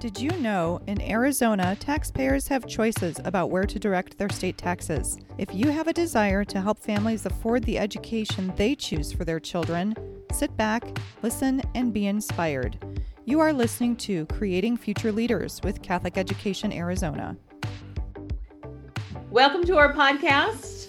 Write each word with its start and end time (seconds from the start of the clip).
Did 0.00 0.18
you 0.18 0.30
know 0.38 0.80
in 0.86 0.98
Arizona, 1.02 1.76
taxpayers 1.78 2.48
have 2.48 2.66
choices 2.66 3.20
about 3.22 3.50
where 3.50 3.66
to 3.66 3.78
direct 3.78 4.16
their 4.16 4.30
state 4.30 4.56
taxes? 4.56 5.18
If 5.36 5.54
you 5.54 5.68
have 5.68 5.88
a 5.88 5.92
desire 5.92 6.42
to 6.42 6.58
help 6.58 6.78
families 6.78 7.26
afford 7.26 7.64
the 7.64 7.78
education 7.78 8.50
they 8.56 8.74
choose 8.74 9.12
for 9.12 9.26
their 9.26 9.38
children, 9.38 9.94
sit 10.32 10.56
back, 10.56 10.98
listen, 11.20 11.60
and 11.74 11.92
be 11.92 12.06
inspired. 12.06 12.82
You 13.26 13.40
are 13.40 13.52
listening 13.52 13.94
to 13.96 14.24
Creating 14.24 14.78
Future 14.78 15.12
Leaders 15.12 15.60
with 15.62 15.82
Catholic 15.82 16.16
Education 16.16 16.72
Arizona. 16.72 17.36
Welcome 19.28 19.66
to 19.66 19.76
our 19.76 19.92
podcast. 19.92 20.79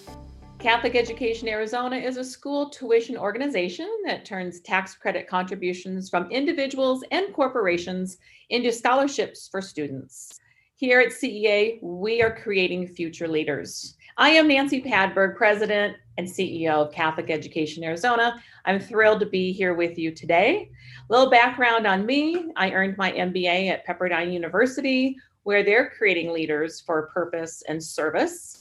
Catholic 0.62 0.96
Education 0.96 1.48
Arizona 1.48 1.96
is 1.96 2.18
a 2.18 2.24
school 2.24 2.70
tuition 2.70 3.18
organization 3.18 3.90
that 4.06 4.26
turns 4.26 4.60
tax 4.60 4.94
credit 4.94 5.28
contributions 5.28 6.08
from 6.08 6.30
individuals 6.30 7.04
and 7.10 7.34
corporations 7.34 8.20
into 8.52 8.72
scholarships 8.72 9.48
for 9.48 9.60
students. 9.60 10.40
Here 10.76 11.00
at 11.00 11.14
CEA, 11.14 11.82
we 11.82 12.22
are 12.22 12.36
creating 12.36 12.90
future 12.90 13.28
leaders. 13.28 13.96
I 14.18 14.30
am 14.30 14.50
Nancy 14.50 14.84
Padberg, 14.84 15.36
President 15.36 15.98
and 16.20 16.28
CEO 16.28 16.74
of 16.74 16.94
Catholic 16.94 17.32
Education 17.32 17.84
Arizona. 17.84 18.40
I'm 18.66 18.80
thrilled 18.80 19.22
to 19.22 19.26
be 19.26 19.52
here 19.52 19.74
with 19.74 19.98
you 19.98 20.12
today. 20.12 20.70
A 21.10 21.12
little 21.12 21.32
background 21.32 21.88
on 21.88 22.06
me 22.06 22.52
I 22.56 22.70
earned 22.70 23.00
my 23.00 23.12
MBA 23.12 23.72
at 23.72 23.88
Pepperdine 23.88 24.32
University, 24.32 25.18
where 25.42 25.64
they're 25.64 25.90
creating 25.98 26.32
leaders 26.32 26.82
for 26.82 27.08
purpose 27.08 27.64
and 27.68 27.84
service. 27.84 28.61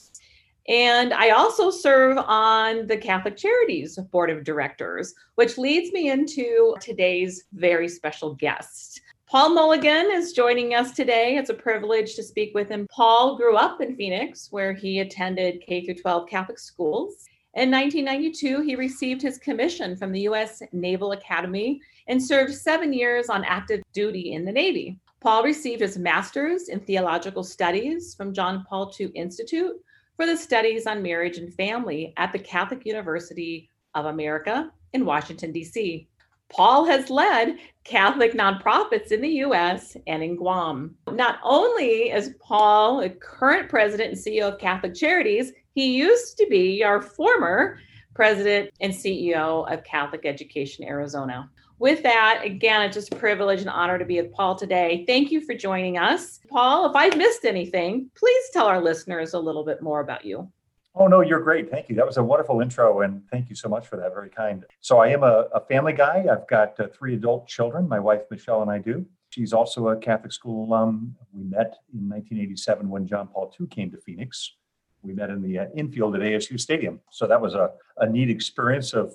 And 0.67 1.13
I 1.13 1.31
also 1.31 1.71
serve 1.71 2.17
on 2.19 2.87
the 2.87 2.97
Catholic 2.97 3.35
Charities 3.35 3.97
Board 4.11 4.29
of 4.29 4.43
Directors, 4.43 5.13
which 5.35 5.57
leads 5.57 5.91
me 5.91 6.09
into 6.09 6.75
today's 6.79 7.45
very 7.53 7.87
special 7.87 8.35
guest. 8.35 9.01
Paul 9.25 9.51
Mulligan 9.51 10.11
is 10.11 10.33
joining 10.33 10.75
us 10.75 10.91
today. 10.91 11.37
It's 11.37 11.49
a 11.49 11.53
privilege 11.53 12.15
to 12.15 12.23
speak 12.23 12.53
with 12.53 12.69
him. 12.69 12.85
Paul 12.91 13.37
grew 13.37 13.55
up 13.55 13.81
in 13.81 13.95
Phoenix, 13.95 14.51
where 14.51 14.73
he 14.73 14.99
attended 14.99 15.63
K 15.65 15.85
12 15.85 16.29
Catholic 16.29 16.59
schools. 16.59 17.25
In 17.53 17.71
1992, 17.71 18.61
he 18.61 18.75
received 18.75 19.21
his 19.21 19.37
commission 19.37 19.97
from 19.97 20.11
the 20.11 20.21
U.S. 20.21 20.61
Naval 20.73 21.13
Academy 21.13 21.81
and 22.07 22.21
served 22.21 22.53
seven 22.53 22.93
years 22.93 23.29
on 23.29 23.43
active 23.45 23.81
duty 23.93 24.33
in 24.33 24.45
the 24.45 24.51
Navy. 24.51 24.99
Paul 25.21 25.43
received 25.43 25.81
his 25.81 25.97
master's 25.97 26.69
in 26.69 26.79
theological 26.81 27.43
studies 27.43 28.13
from 28.15 28.33
John 28.33 28.65
Paul 28.69 28.93
II 28.99 29.07
Institute 29.15 29.81
for 30.21 30.27
the 30.27 30.37
studies 30.37 30.85
on 30.85 31.01
marriage 31.01 31.39
and 31.39 31.51
family 31.51 32.13
at 32.15 32.31
the 32.31 32.37
Catholic 32.37 32.85
University 32.85 33.67
of 33.95 34.05
America 34.05 34.71
in 34.93 35.03
Washington, 35.03 35.51
D.C. 35.51 36.07
Paul 36.47 36.85
has 36.85 37.09
led 37.09 37.57
Catholic 37.85 38.33
nonprofits 38.33 39.11
in 39.11 39.19
the 39.19 39.41
US 39.45 39.97
and 40.05 40.21
in 40.21 40.35
Guam. 40.35 40.93
Not 41.11 41.39
only 41.43 42.11
is 42.11 42.35
Paul 42.39 43.01
a 43.01 43.09
current 43.09 43.67
president 43.67 44.11
and 44.11 44.17
CEO 44.19 44.53
of 44.53 44.59
Catholic 44.59 44.93
Charities, 44.93 45.53
he 45.73 45.97
used 45.97 46.37
to 46.37 46.45
be 46.51 46.83
our 46.83 47.01
former 47.01 47.79
president 48.13 48.69
and 48.79 48.93
CEO 48.93 49.73
of 49.73 49.83
Catholic 49.83 50.27
Education 50.27 50.85
Arizona 50.85 51.49
with 51.81 52.03
that, 52.03 52.43
again, 52.45 52.83
it's 52.83 52.93
just 52.93 53.11
a 53.11 53.15
privilege 53.15 53.59
and 53.59 53.69
honor 53.69 53.97
to 53.97 54.05
be 54.05 54.21
with 54.21 54.31
Paul 54.31 54.55
today. 54.55 55.03
Thank 55.07 55.31
you 55.31 55.41
for 55.41 55.55
joining 55.55 55.97
us. 55.97 56.39
Paul, 56.47 56.87
if 56.87 56.95
I've 56.95 57.17
missed 57.17 57.43
anything, 57.43 58.11
please 58.15 58.43
tell 58.53 58.67
our 58.67 58.79
listeners 58.79 59.33
a 59.33 59.39
little 59.39 59.65
bit 59.65 59.81
more 59.81 59.99
about 59.99 60.23
you. 60.23 60.47
Oh, 60.93 61.07
no, 61.07 61.21
you're 61.21 61.39
great. 61.39 61.71
Thank 61.71 61.89
you. 61.89 61.95
That 61.95 62.05
was 62.05 62.17
a 62.17 62.23
wonderful 62.23 62.61
intro, 62.61 63.01
and 63.01 63.23
thank 63.31 63.49
you 63.49 63.55
so 63.55 63.67
much 63.67 63.87
for 63.87 63.97
that. 63.97 64.13
Very 64.13 64.29
kind. 64.29 64.63
So, 64.79 64.99
I 64.99 65.07
am 65.07 65.23
a, 65.23 65.47
a 65.55 65.61
family 65.61 65.93
guy. 65.93 66.27
I've 66.31 66.47
got 66.47 66.79
uh, 66.79 66.87
three 66.93 67.15
adult 67.15 67.47
children. 67.47 67.89
My 67.89 67.99
wife, 67.99 68.21
Michelle, 68.29 68.61
and 68.61 68.69
I 68.69 68.77
do. 68.77 69.03
She's 69.31 69.51
also 69.51 69.87
a 69.87 69.97
Catholic 69.97 70.33
school 70.33 70.65
alum. 70.65 71.15
We 71.33 71.45
met 71.45 71.77
in 71.93 72.07
1987 72.09 72.89
when 72.89 73.07
John 73.07 73.27
Paul 73.27 73.51
II 73.59 73.65
came 73.67 73.89
to 73.89 73.97
Phoenix 73.97 74.53
we 75.03 75.13
met 75.13 75.29
in 75.29 75.41
the 75.41 75.59
uh, 75.59 75.65
infield 75.75 76.15
at 76.15 76.21
ASU 76.21 76.59
Stadium. 76.59 76.99
So 77.09 77.27
that 77.27 77.41
was 77.41 77.55
a, 77.55 77.71
a 77.97 78.07
neat 78.07 78.29
experience 78.29 78.93
of 78.93 79.13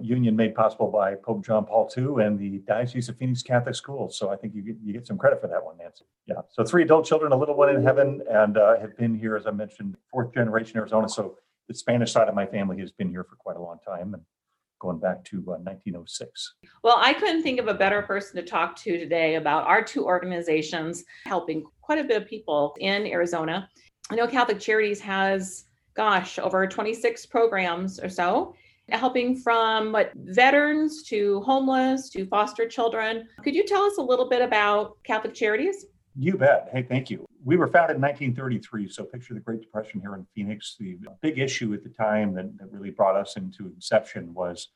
union 0.00 0.36
made 0.36 0.54
possible 0.54 0.90
by 0.90 1.14
Pope 1.14 1.44
John 1.44 1.64
Paul 1.64 1.90
II 1.96 2.24
and 2.24 2.38
the 2.38 2.58
Diocese 2.66 3.08
of 3.08 3.16
Phoenix 3.18 3.42
Catholic 3.42 3.74
Schools. 3.74 4.18
So 4.18 4.30
I 4.30 4.36
think 4.36 4.54
you 4.54 4.62
get, 4.62 4.76
you 4.84 4.92
get 4.92 5.06
some 5.06 5.18
credit 5.18 5.40
for 5.40 5.48
that 5.48 5.64
one, 5.64 5.78
Nancy. 5.78 6.04
Yeah. 6.26 6.42
So 6.50 6.64
three 6.64 6.82
adult 6.82 7.06
children, 7.06 7.32
a 7.32 7.36
little 7.36 7.56
one 7.56 7.74
in 7.74 7.82
heaven, 7.82 8.22
and 8.30 8.56
uh, 8.56 8.78
have 8.78 8.96
been 8.96 9.14
here, 9.14 9.36
as 9.36 9.46
I 9.46 9.50
mentioned, 9.50 9.96
fourth 10.10 10.34
generation 10.34 10.76
Arizona. 10.76 11.08
So 11.08 11.36
the 11.68 11.74
Spanish 11.74 12.12
side 12.12 12.28
of 12.28 12.34
my 12.34 12.46
family 12.46 12.78
has 12.80 12.92
been 12.92 13.08
here 13.08 13.24
for 13.24 13.36
quite 13.36 13.56
a 13.56 13.62
long 13.62 13.78
time. 13.86 14.14
And 14.14 14.22
going 14.82 14.98
back 14.98 15.24
to 15.24 15.36
uh, 15.46 15.62
1906. 15.62 16.54
Well, 16.82 16.96
I 16.98 17.12
couldn't 17.12 17.44
think 17.44 17.60
of 17.60 17.68
a 17.68 17.74
better 17.74 18.02
person 18.02 18.34
to 18.36 18.42
talk 18.42 18.74
to 18.78 18.98
today 18.98 19.36
about 19.36 19.64
our 19.64 19.82
two 19.82 20.04
organizations 20.04 21.04
helping 21.24 21.64
quite 21.80 22.00
a 22.00 22.04
bit 22.04 22.20
of 22.20 22.28
people 22.28 22.74
in 22.80 23.06
Arizona. 23.06 23.68
I 24.10 24.14
know 24.14 24.26
Catholic 24.26 24.60
Charities 24.60 25.00
has, 25.00 25.64
gosh, 25.94 26.38
over 26.38 26.66
26 26.66 27.26
programs 27.26 28.00
or 28.00 28.08
so, 28.08 28.54
helping 28.90 29.36
from 29.36 29.92
what 29.92 30.12
veterans 30.14 31.02
to 31.04 31.40
homeless 31.42 32.10
to 32.10 32.26
foster 32.26 32.68
children. 32.68 33.28
Could 33.42 33.54
you 33.54 33.64
tell 33.64 33.82
us 33.84 33.98
a 33.98 34.02
little 34.02 34.28
bit 34.28 34.42
about 34.42 34.98
Catholic 35.04 35.34
Charities? 35.34 35.86
You 36.14 36.36
bet. 36.36 36.68
Hey, 36.72 36.82
thank 36.82 37.10
you. 37.10 37.24
We 37.42 37.56
were 37.56 37.68
founded 37.68 37.96
in 37.96 38.02
1933. 38.02 38.88
So 38.88 39.04
picture 39.04 39.32
the 39.34 39.40
Great 39.40 39.62
Depression 39.62 40.00
here 40.00 40.14
in 40.14 40.26
Phoenix. 40.34 40.76
The 40.78 40.98
big 41.22 41.38
issue 41.38 41.72
at 41.72 41.82
the 41.82 41.88
time 41.88 42.34
that, 42.34 42.58
that 42.58 42.70
really 42.70 42.90
brought 42.90 43.16
us 43.16 43.36
into 43.36 43.66
inception 43.66 44.34
was 44.34 44.68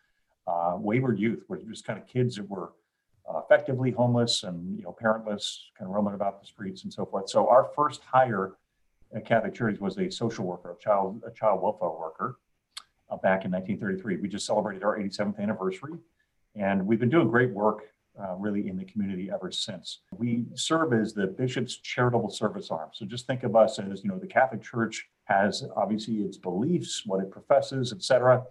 uh, 0.46 0.76
wayward 0.78 1.18
youth, 1.18 1.44
were 1.48 1.58
just 1.58 1.84
kind 1.84 1.98
of 1.98 2.06
kids 2.06 2.36
that 2.36 2.48
were 2.48 2.72
uh, 3.28 3.40
effectively 3.40 3.90
homeless 3.90 4.44
and 4.44 4.78
you 4.78 4.84
know 4.84 4.96
parentless, 5.02 5.58
kind 5.76 5.90
of 5.90 5.94
roaming 5.94 6.14
about 6.14 6.40
the 6.40 6.46
streets 6.46 6.84
and 6.84 6.92
so 6.92 7.04
forth. 7.04 7.28
So 7.28 7.48
our 7.48 7.68
first 7.76 8.00
hire 8.02 8.56
Catholic 9.20 9.54
Charities 9.54 9.80
was 9.80 9.98
a 9.98 10.10
social 10.10 10.44
worker, 10.44 10.76
a 10.78 10.82
child, 10.82 11.22
a 11.26 11.30
child 11.30 11.62
welfare 11.62 11.88
worker 11.88 12.38
uh, 13.10 13.16
back 13.16 13.44
in 13.44 13.50
1933. 13.50 14.16
We 14.16 14.28
just 14.28 14.46
celebrated 14.46 14.82
our 14.82 14.98
87th 14.98 15.38
anniversary, 15.38 15.94
and 16.54 16.86
we've 16.86 17.00
been 17.00 17.10
doing 17.10 17.28
great 17.28 17.52
work 17.52 17.84
uh, 18.20 18.34
really 18.36 18.68
in 18.68 18.76
the 18.76 18.84
community 18.84 19.30
ever 19.32 19.50
since. 19.50 20.00
We 20.10 20.46
serve 20.54 20.92
as 20.92 21.12
the 21.12 21.26
bishop's 21.26 21.76
charitable 21.76 22.30
service 22.30 22.70
arm. 22.70 22.90
So 22.92 23.04
just 23.04 23.26
think 23.26 23.42
of 23.42 23.54
us 23.54 23.78
as, 23.78 24.02
you 24.02 24.10
know, 24.10 24.18
the 24.18 24.26
Catholic 24.26 24.62
Church 24.62 25.06
has 25.24 25.64
obviously 25.76 26.16
its 26.16 26.36
beliefs, 26.36 27.02
what 27.04 27.20
it 27.20 27.30
professes, 27.30 27.92
et 27.92 28.02
cetera, 28.02 28.44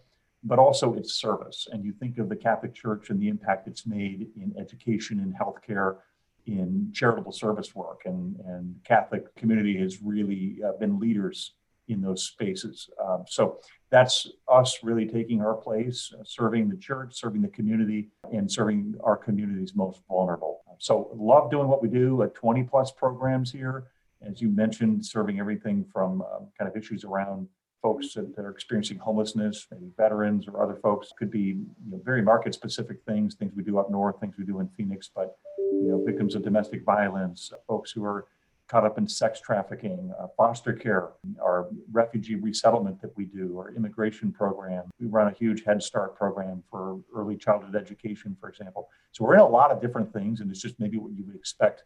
but 0.43 0.59
also 0.59 0.93
its 0.93 1.15
service. 1.15 1.67
And 1.71 1.83
you 1.83 1.93
think 1.93 2.19
of 2.19 2.29
the 2.29 2.35
Catholic 2.35 2.75
Church 2.75 3.09
and 3.09 3.19
the 3.19 3.27
impact 3.27 3.67
it's 3.67 3.87
made 3.87 4.27
in 4.35 4.53
education 4.59 5.19
and 5.19 5.33
healthcare, 5.33 5.97
in 6.45 6.91
charitable 6.93 7.31
service 7.31 7.73
work, 7.73 8.01
and, 8.05 8.35
and 8.45 8.75
Catholic 8.83 9.33
community 9.35 9.77
has 9.79 10.01
really 10.01 10.59
uh, 10.65 10.73
been 10.79 10.99
leaders 10.99 11.53
in 11.87 12.01
those 12.01 12.23
spaces. 12.23 12.89
Um, 13.03 13.25
so 13.27 13.59
that's 13.89 14.27
us 14.51 14.79
really 14.83 15.05
taking 15.05 15.41
our 15.41 15.53
place, 15.53 16.11
uh, 16.19 16.23
serving 16.25 16.69
the 16.69 16.77
church, 16.77 17.13
serving 17.19 17.41
the 17.41 17.47
community, 17.49 18.09
and 18.31 18.51
serving 18.51 18.95
our 19.03 19.15
community's 19.15 19.75
most 19.75 20.01
vulnerable. 20.07 20.61
So 20.79 21.11
love 21.15 21.51
doing 21.51 21.67
what 21.67 21.81
we 21.81 21.89
do. 21.89 22.23
At 22.23 22.33
20 22.35 22.63
plus 22.63 22.91
programs 22.91 23.51
here, 23.51 23.85
as 24.21 24.41
you 24.41 24.49
mentioned, 24.49 25.05
serving 25.05 25.39
everything 25.39 25.85
from 25.91 26.21
um, 26.21 26.47
kind 26.57 26.69
of 26.69 26.75
issues 26.75 27.03
around 27.03 27.47
folks 27.85 28.15
that, 28.15 28.33
are 28.39 28.49
experiencing 28.49 28.97
homelessness, 28.97 29.67
maybe 29.69 29.91
veterans 29.95 30.47
or 30.47 30.63
other 30.63 30.75
folks. 30.81 31.09
Could 31.19 31.29
be 31.29 31.39
you 31.39 31.91
know, 31.91 32.01
very 32.03 32.23
market 32.23 32.55
specific 32.55 32.97
things, 33.05 33.35
things 33.35 33.53
we 33.55 33.63
do 33.63 33.77
up 33.77 33.91
north, 33.91 34.19
things 34.19 34.33
we 34.39 34.43
do 34.43 34.59
in 34.59 34.67
Phoenix, 34.75 35.07
but 35.13 35.37
you 35.59 35.89
know, 35.89 36.03
victims 36.03 36.33
of 36.33 36.41
domestic 36.41 36.83
violence, 36.83 37.51
folks 37.67 37.91
who 37.91 38.03
are 38.03 38.25
caught 38.67 38.87
up 38.87 38.97
in 38.97 39.07
sex 39.07 39.39
trafficking, 39.39 40.11
uh, 40.19 40.25
foster 40.35 40.73
care, 40.73 41.09
our 41.39 41.67
refugee 41.91 42.33
resettlement 42.33 42.99
that 43.03 43.15
we 43.15 43.25
do, 43.25 43.55
our 43.59 43.69
immigration 43.75 44.31
program. 44.31 44.85
We 44.99 45.05
run 45.05 45.27
a 45.27 45.35
huge 45.35 45.63
Head 45.63 45.83
Start 45.83 46.15
program 46.15 46.63
for 46.71 46.99
early 47.15 47.37
childhood 47.37 47.75
education, 47.75 48.35
for 48.41 48.49
example. 48.49 48.89
So 49.11 49.23
we're 49.23 49.35
in 49.35 49.41
a 49.41 49.47
lot 49.47 49.69
of 49.69 49.79
different 49.79 50.11
things, 50.11 50.41
and 50.41 50.49
it's 50.49 50.59
just 50.59 50.79
maybe 50.79 50.97
what 50.97 51.13
you 51.13 51.23
would 51.27 51.35
expect 51.35 51.83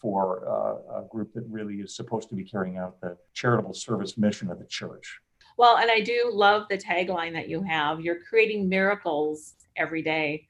for 0.00 0.48
uh, 0.48 1.00
a 1.00 1.08
group 1.08 1.34
that 1.34 1.44
really 1.46 1.76
is 1.76 1.94
supposed 1.94 2.30
to 2.30 2.34
be 2.34 2.42
carrying 2.42 2.78
out 2.78 2.98
the 3.02 3.18
charitable 3.34 3.74
service 3.74 4.16
mission 4.16 4.50
of 4.50 4.58
the 4.58 4.64
church. 4.64 5.20
Well, 5.56 5.76
and 5.78 5.90
I 5.90 6.00
do 6.00 6.30
love 6.32 6.66
the 6.68 6.78
tagline 6.78 7.32
that 7.34 7.48
you 7.48 7.62
have. 7.62 8.00
You're 8.00 8.20
creating 8.28 8.68
miracles 8.68 9.54
every 9.76 10.02
day. 10.02 10.48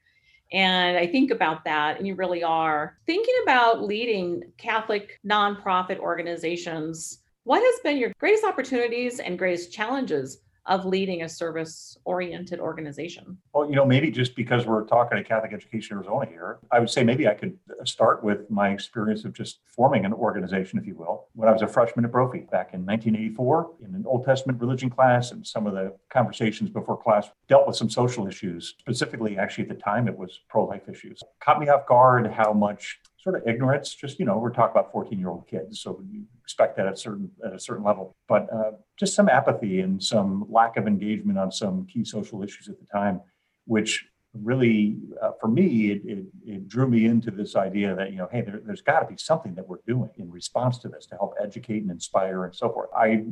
And 0.51 0.97
I 0.97 1.07
think 1.07 1.31
about 1.31 1.63
that, 1.65 1.97
and 1.97 2.07
you 2.07 2.15
really 2.15 2.43
are. 2.43 2.97
Thinking 3.07 3.33
about 3.43 3.83
leading 3.83 4.43
Catholic 4.57 5.19
nonprofit 5.25 5.97
organizations, 5.97 7.19
what 7.43 7.61
has 7.63 7.81
been 7.81 7.97
your 7.97 8.13
greatest 8.19 8.45
opportunities 8.45 9.19
and 9.19 9.39
greatest 9.39 9.73
challenges 9.73 10.39
of 10.65 10.85
leading 10.85 11.23
a 11.23 11.29
service 11.29 11.97
oriented 12.05 12.59
organization? 12.59 13.37
Well, 13.53 13.69
you 13.69 13.75
know, 13.75 13.85
maybe 13.85 14.09
just 14.11 14.35
because 14.35 14.65
we're 14.65 14.85
talking 14.85 15.17
to 15.17 15.23
Catholic 15.23 15.53
Education 15.53 15.97
Arizona 15.97 16.25
here, 16.25 16.59
I 16.71 16.79
would 16.79 16.89
say 16.89 17.03
maybe 17.03 17.27
I 17.27 17.33
could 17.33 17.57
start 17.83 18.23
with 18.23 18.49
my 18.49 18.69
experience 18.69 19.25
of 19.25 19.33
just 19.33 19.59
forming 19.65 20.05
an 20.05 20.13
organization, 20.13 20.79
if 20.79 20.85
you 20.85 20.95
will. 20.95 21.27
When 21.33 21.49
I 21.49 21.51
was 21.51 21.61
a 21.61 21.67
freshman 21.67 22.05
at 22.05 22.11
Brophy 22.11 22.47
back 22.51 22.73
in 22.73 22.85
1984 22.85 23.71
in 23.85 23.95
an 23.95 24.05
Old 24.07 24.25
Testament 24.25 24.61
religion 24.61 24.89
class, 24.89 25.31
and 25.31 25.45
some 25.45 25.67
of 25.67 25.73
the 25.73 25.95
conversations 26.09 26.69
before 26.69 26.97
class 26.97 27.29
dealt 27.47 27.67
with 27.67 27.75
some 27.75 27.89
social 27.89 28.27
issues, 28.27 28.75
specifically, 28.79 29.37
actually, 29.37 29.63
at 29.63 29.69
the 29.69 29.83
time, 29.83 30.07
it 30.07 30.17
was 30.17 30.39
pro 30.49 30.65
life 30.65 30.87
issues. 30.87 31.21
Caught 31.41 31.59
me 31.59 31.69
off 31.69 31.85
guard 31.87 32.27
how 32.31 32.53
much 32.53 32.99
sort 33.23 33.35
of 33.35 33.47
ignorance. 33.47 33.93
Just 33.95 34.19
you 34.19 34.25
know, 34.25 34.37
we're 34.37 34.51
talking 34.51 34.71
about 34.71 34.91
14 34.91 35.17
year 35.17 35.29
old 35.29 35.47
kids, 35.47 35.79
so 35.81 36.01
you 36.11 36.23
expect 36.43 36.75
that 36.77 36.87
at 36.87 36.99
certain 36.99 37.31
at 37.45 37.53
a 37.53 37.59
certain 37.59 37.83
level. 37.83 38.15
But 38.27 38.51
uh, 38.53 38.71
just 38.99 39.15
some 39.15 39.29
apathy 39.29 39.79
and 39.79 40.03
some 40.03 40.45
lack 40.49 40.77
of 40.77 40.87
engagement 40.87 41.39
on 41.39 41.51
some 41.51 41.87
key 41.87 42.03
social 42.03 42.43
issues 42.43 42.67
at 42.67 42.79
the 42.79 42.85
time, 42.85 43.21
which 43.65 44.05
really, 44.33 44.97
uh, 45.21 45.31
for 45.39 45.47
me, 45.47 45.91
it, 45.91 46.01
it, 46.05 46.25
it, 46.45 46.67
drew 46.67 46.87
me 46.87 47.05
into 47.05 47.29
this 47.29 47.55
idea 47.55 47.95
that, 47.95 48.11
you 48.11 48.17
know, 48.17 48.27
hey, 48.31 48.41
there, 48.41 48.61
has 48.67 48.81
got 48.81 49.01
to 49.01 49.05
be 49.05 49.15
something 49.15 49.53
that 49.53 49.67
we're 49.67 49.77
doing 49.85 50.09
in 50.17 50.31
response 50.31 50.79
to 50.79 50.89
this 50.89 51.05
to 51.05 51.15
help 51.15 51.35
educate 51.39 51.83
and 51.83 51.91
inspire 51.91 52.45
and 52.45 52.55
so 52.55 52.71
forth. 52.71 52.89
I 52.97 53.25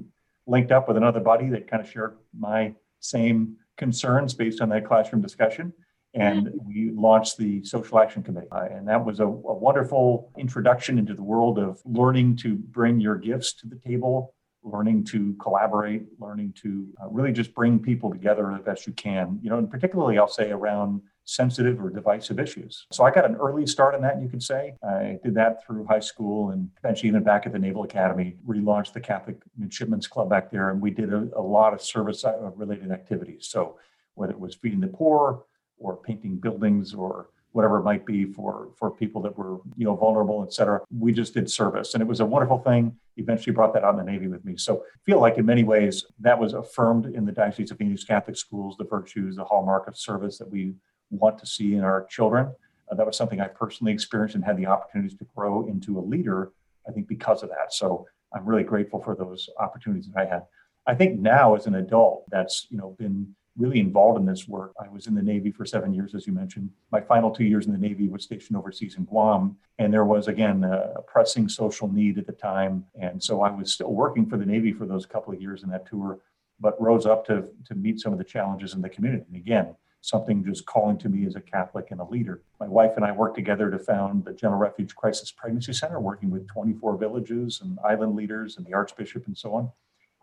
linked 0.45 0.71
up 0.71 0.87
with 0.87 0.97
another 0.97 1.19
buddy 1.19 1.49
that 1.49 1.67
kind 1.67 1.81
of 1.81 1.89
shared 1.89 2.17
my 2.37 2.75
same 2.99 3.57
concerns 3.77 4.35
based 4.35 4.61
on 4.61 4.69
that 4.69 4.85
classroom 4.85 5.23
discussion. 5.23 5.73
And 6.13 6.49
we 6.65 6.91
launched 6.93 7.37
the 7.37 7.63
Social 7.63 7.99
Action 7.99 8.21
Committee. 8.21 8.47
Uh, 8.51 8.67
and 8.69 8.87
that 8.87 9.05
was 9.05 9.19
a, 9.19 9.25
a 9.25 9.27
wonderful 9.27 10.31
introduction 10.37 10.99
into 10.99 11.13
the 11.13 11.23
world 11.23 11.57
of 11.57 11.81
learning 11.85 12.35
to 12.37 12.55
bring 12.55 12.99
your 12.99 13.15
gifts 13.15 13.53
to 13.53 13.67
the 13.67 13.77
table 13.77 14.33
learning 14.63 15.03
to 15.03 15.33
collaborate, 15.41 16.03
learning 16.19 16.53
to 16.61 16.87
uh, 17.01 17.07
really 17.09 17.31
just 17.31 17.53
bring 17.53 17.79
people 17.79 18.11
together 18.11 18.53
the 18.55 18.63
best 18.63 18.85
you 18.85 18.93
can, 18.93 19.39
you 19.41 19.49
know, 19.49 19.57
and 19.57 19.69
particularly 19.69 20.17
I'll 20.17 20.27
say 20.27 20.51
around 20.51 21.01
sensitive 21.23 21.79
or 21.83 21.89
divisive 21.89 22.39
issues. 22.39 22.85
So 22.91 23.03
I 23.03 23.11
got 23.11 23.25
an 23.25 23.35
early 23.35 23.65
start 23.65 23.95
on 23.95 24.01
that, 24.01 24.21
you 24.21 24.27
could 24.27 24.43
say. 24.43 24.73
I 24.83 25.17
did 25.23 25.33
that 25.35 25.65
through 25.65 25.85
high 25.85 25.99
school 25.99 26.49
and 26.49 26.69
eventually 26.83 27.09
even 27.09 27.23
back 27.23 27.45
at 27.45 27.53
the 27.53 27.59
Naval 27.59 27.83
Academy, 27.83 28.37
relaunched 28.47 28.93
the 28.93 28.99
Catholic 28.99 29.37
Midshipmen's 29.57 30.07
Club 30.07 30.29
back 30.29 30.51
there. 30.51 30.71
And 30.71 30.81
we 30.81 30.91
did 30.91 31.13
a, 31.13 31.29
a 31.35 31.41
lot 31.41 31.73
of 31.73 31.81
service 31.81 32.25
uh, 32.25 32.51
related 32.55 32.91
activities. 32.91 33.47
So 33.49 33.77
whether 34.15 34.33
it 34.33 34.39
was 34.39 34.55
feeding 34.55 34.81
the 34.81 34.87
poor 34.87 35.43
or 35.81 35.97
painting 35.97 36.35
buildings 36.37 36.93
or 36.93 37.27
whatever 37.53 37.79
it 37.79 37.83
might 37.83 38.05
be 38.05 38.25
for 38.25 38.69
for 38.77 38.89
people 38.91 39.21
that 39.21 39.37
were 39.37 39.59
you 39.75 39.85
know 39.85 39.95
vulnerable 39.95 40.43
et 40.43 40.53
cetera. 40.53 40.81
We 40.97 41.11
just 41.11 41.33
did 41.33 41.49
service 41.49 41.93
and 41.93 42.01
it 42.01 42.07
was 42.07 42.19
a 42.19 42.25
wonderful 42.25 42.59
thing. 42.59 42.95
Eventually 43.17 43.53
brought 43.53 43.73
that 43.73 43.83
out 43.83 43.97
in 43.97 44.05
the 44.05 44.11
navy 44.11 44.27
with 44.27 44.45
me. 44.45 44.55
So 44.57 44.77
I 44.77 44.99
feel 45.05 45.19
like 45.19 45.37
in 45.37 45.45
many 45.45 45.63
ways 45.63 46.05
that 46.19 46.39
was 46.39 46.53
affirmed 46.53 47.07
in 47.07 47.25
the 47.25 47.31
diocese 47.31 47.71
of 47.71 47.77
phoenix 47.77 48.03
catholic 48.03 48.37
schools 48.37 48.75
the 48.77 48.85
virtues 48.85 49.35
the 49.35 49.43
hallmark 49.43 49.87
of 49.87 49.97
service 49.97 50.37
that 50.37 50.49
we 50.49 50.73
want 51.09 51.37
to 51.39 51.45
see 51.45 51.75
in 51.75 51.83
our 51.83 52.05
children. 52.05 52.53
Uh, 52.89 52.95
that 52.95 53.05
was 53.05 53.17
something 53.17 53.41
i 53.41 53.47
personally 53.47 53.93
experienced 53.93 54.35
and 54.35 54.43
had 54.43 54.57
the 54.57 54.65
opportunities 54.65 55.17
to 55.17 55.25
grow 55.35 55.67
into 55.67 55.99
a 55.99 56.01
leader 56.01 56.51
i 56.87 56.91
think 56.91 57.07
because 57.07 57.43
of 57.43 57.49
that. 57.49 57.73
So 57.73 58.07
i'm 58.33 58.45
really 58.45 58.63
grateful 58.63 59.01
for 59.01 59.15
those 59.15 59.49
opportunities 59.59 60.07
that 60.09 60.21
i 60.21 60.25
had. 60.25 60.43
I 60.87 60.95
think 60.95 61.19
now 61.19 61.55
as 61.55 61.67
an 61.67 61.75
adult 61.75 62.23
that's 62.29 62.67
you 62.69 62.77
know 62.77 62.95
been 62.97 63.35
really 63.57 63.79
involved 63.79 64.19
in 64.19 64.25
this 64.25 64.47
work. 64.47 64.73
I 64.81 64.87
was 64.87 65.07
in 65.07 65.15
the 65.15 65.21
Navy 65.21 65.51
for 65.51 65.65
seven 65.65 65.93
years, 65.93 66.15
as 66.15 66.25
you 66.25 66.33
mentioned. 66.33 66.69
My 66.91 67.01
final 67.01 67.31
two 67.31 67.43
years 67.43 67.65
in 67.65 67.73
the 67.73 67.77
Navy 67.77 68.07
was 68.07 68.23
stationed 68.23 68.57
overseas 68.57 68.95
in 68.95 69.05
Guam. 69.05 69.57
And 69.77 69.93
there 69.93 70.05
was, 70.05 70.27
again, 70.27 70.63
a 70.63 71.01
pressing 71.05 71.49
social 71.49 71.91
need 71.91 72.17
at 72.17 72.27
the 72.27 72.33
time. 72.33 72.85
And 72.99 73.21
so 73.21 73.41
I 73.41 73.51
was 73.51 73.73
still 73.73 73.91
working 73.91 74.25
for 74.25 74.37
the 74.37 74.45
Navy 74.45 74.71
for 74.71 74.85
those 74.85 75.05
couple 75.05 75.33
of 75.33 75.41
years 75.41 75.63
in 75.63 75.69
that 75.69 75.85
tour, 75.85 76.19
but 76.59 76.81
rose 76.81 77.05
up 77.05 77.25
to, 77.27 77.45
to 77.65 77.75
meet 77.75 77.99
some 77.99 78.13
of 78.13 78.17
the 78.17 78.23
challenges 78.23 78.73
in 78.73 78.81
the 78.81 78.89
community. 78.89 79.25
And 79.27 79.35
again, 79.35 79.75
something 79.99 80.43
just 80.43 80.65
calling 80.65 80.97
to 80.97 81.09
me 81.09 81.25
as 81.25 81.35
a 81.35 81.41
Catholic 81.41 81.91
and 81.91 81.99
a 81.99 82.05
leader. 82.05 82.41
My 82.59 82.67
wife 82.67 82.93
and 82.95 83.05
I 83.05 83.11
worked 83.11 83.35
together 83.35 83.69
to 83.69 83.77
found 83.77 84.25
the 84.25 84.33
General 84.33 84.59
Refuge 84.59 84.95
Crisis 84.95 85.31
Pregnancy 85.31 85.73
Center, 85.73 85.99
working 85.99 86.31
with 86.31 86.47
24 86.47 86.97
villages 86.97 87.59
and 87.61 87.77
island 87.85 88.15
leaders 88.15 88.57
and 88.57 88.65
the 88.65 88.73
Archbishop 88.73 89.27
and 89.27 89.37
so 89.37 89.53
on 89.53 89.71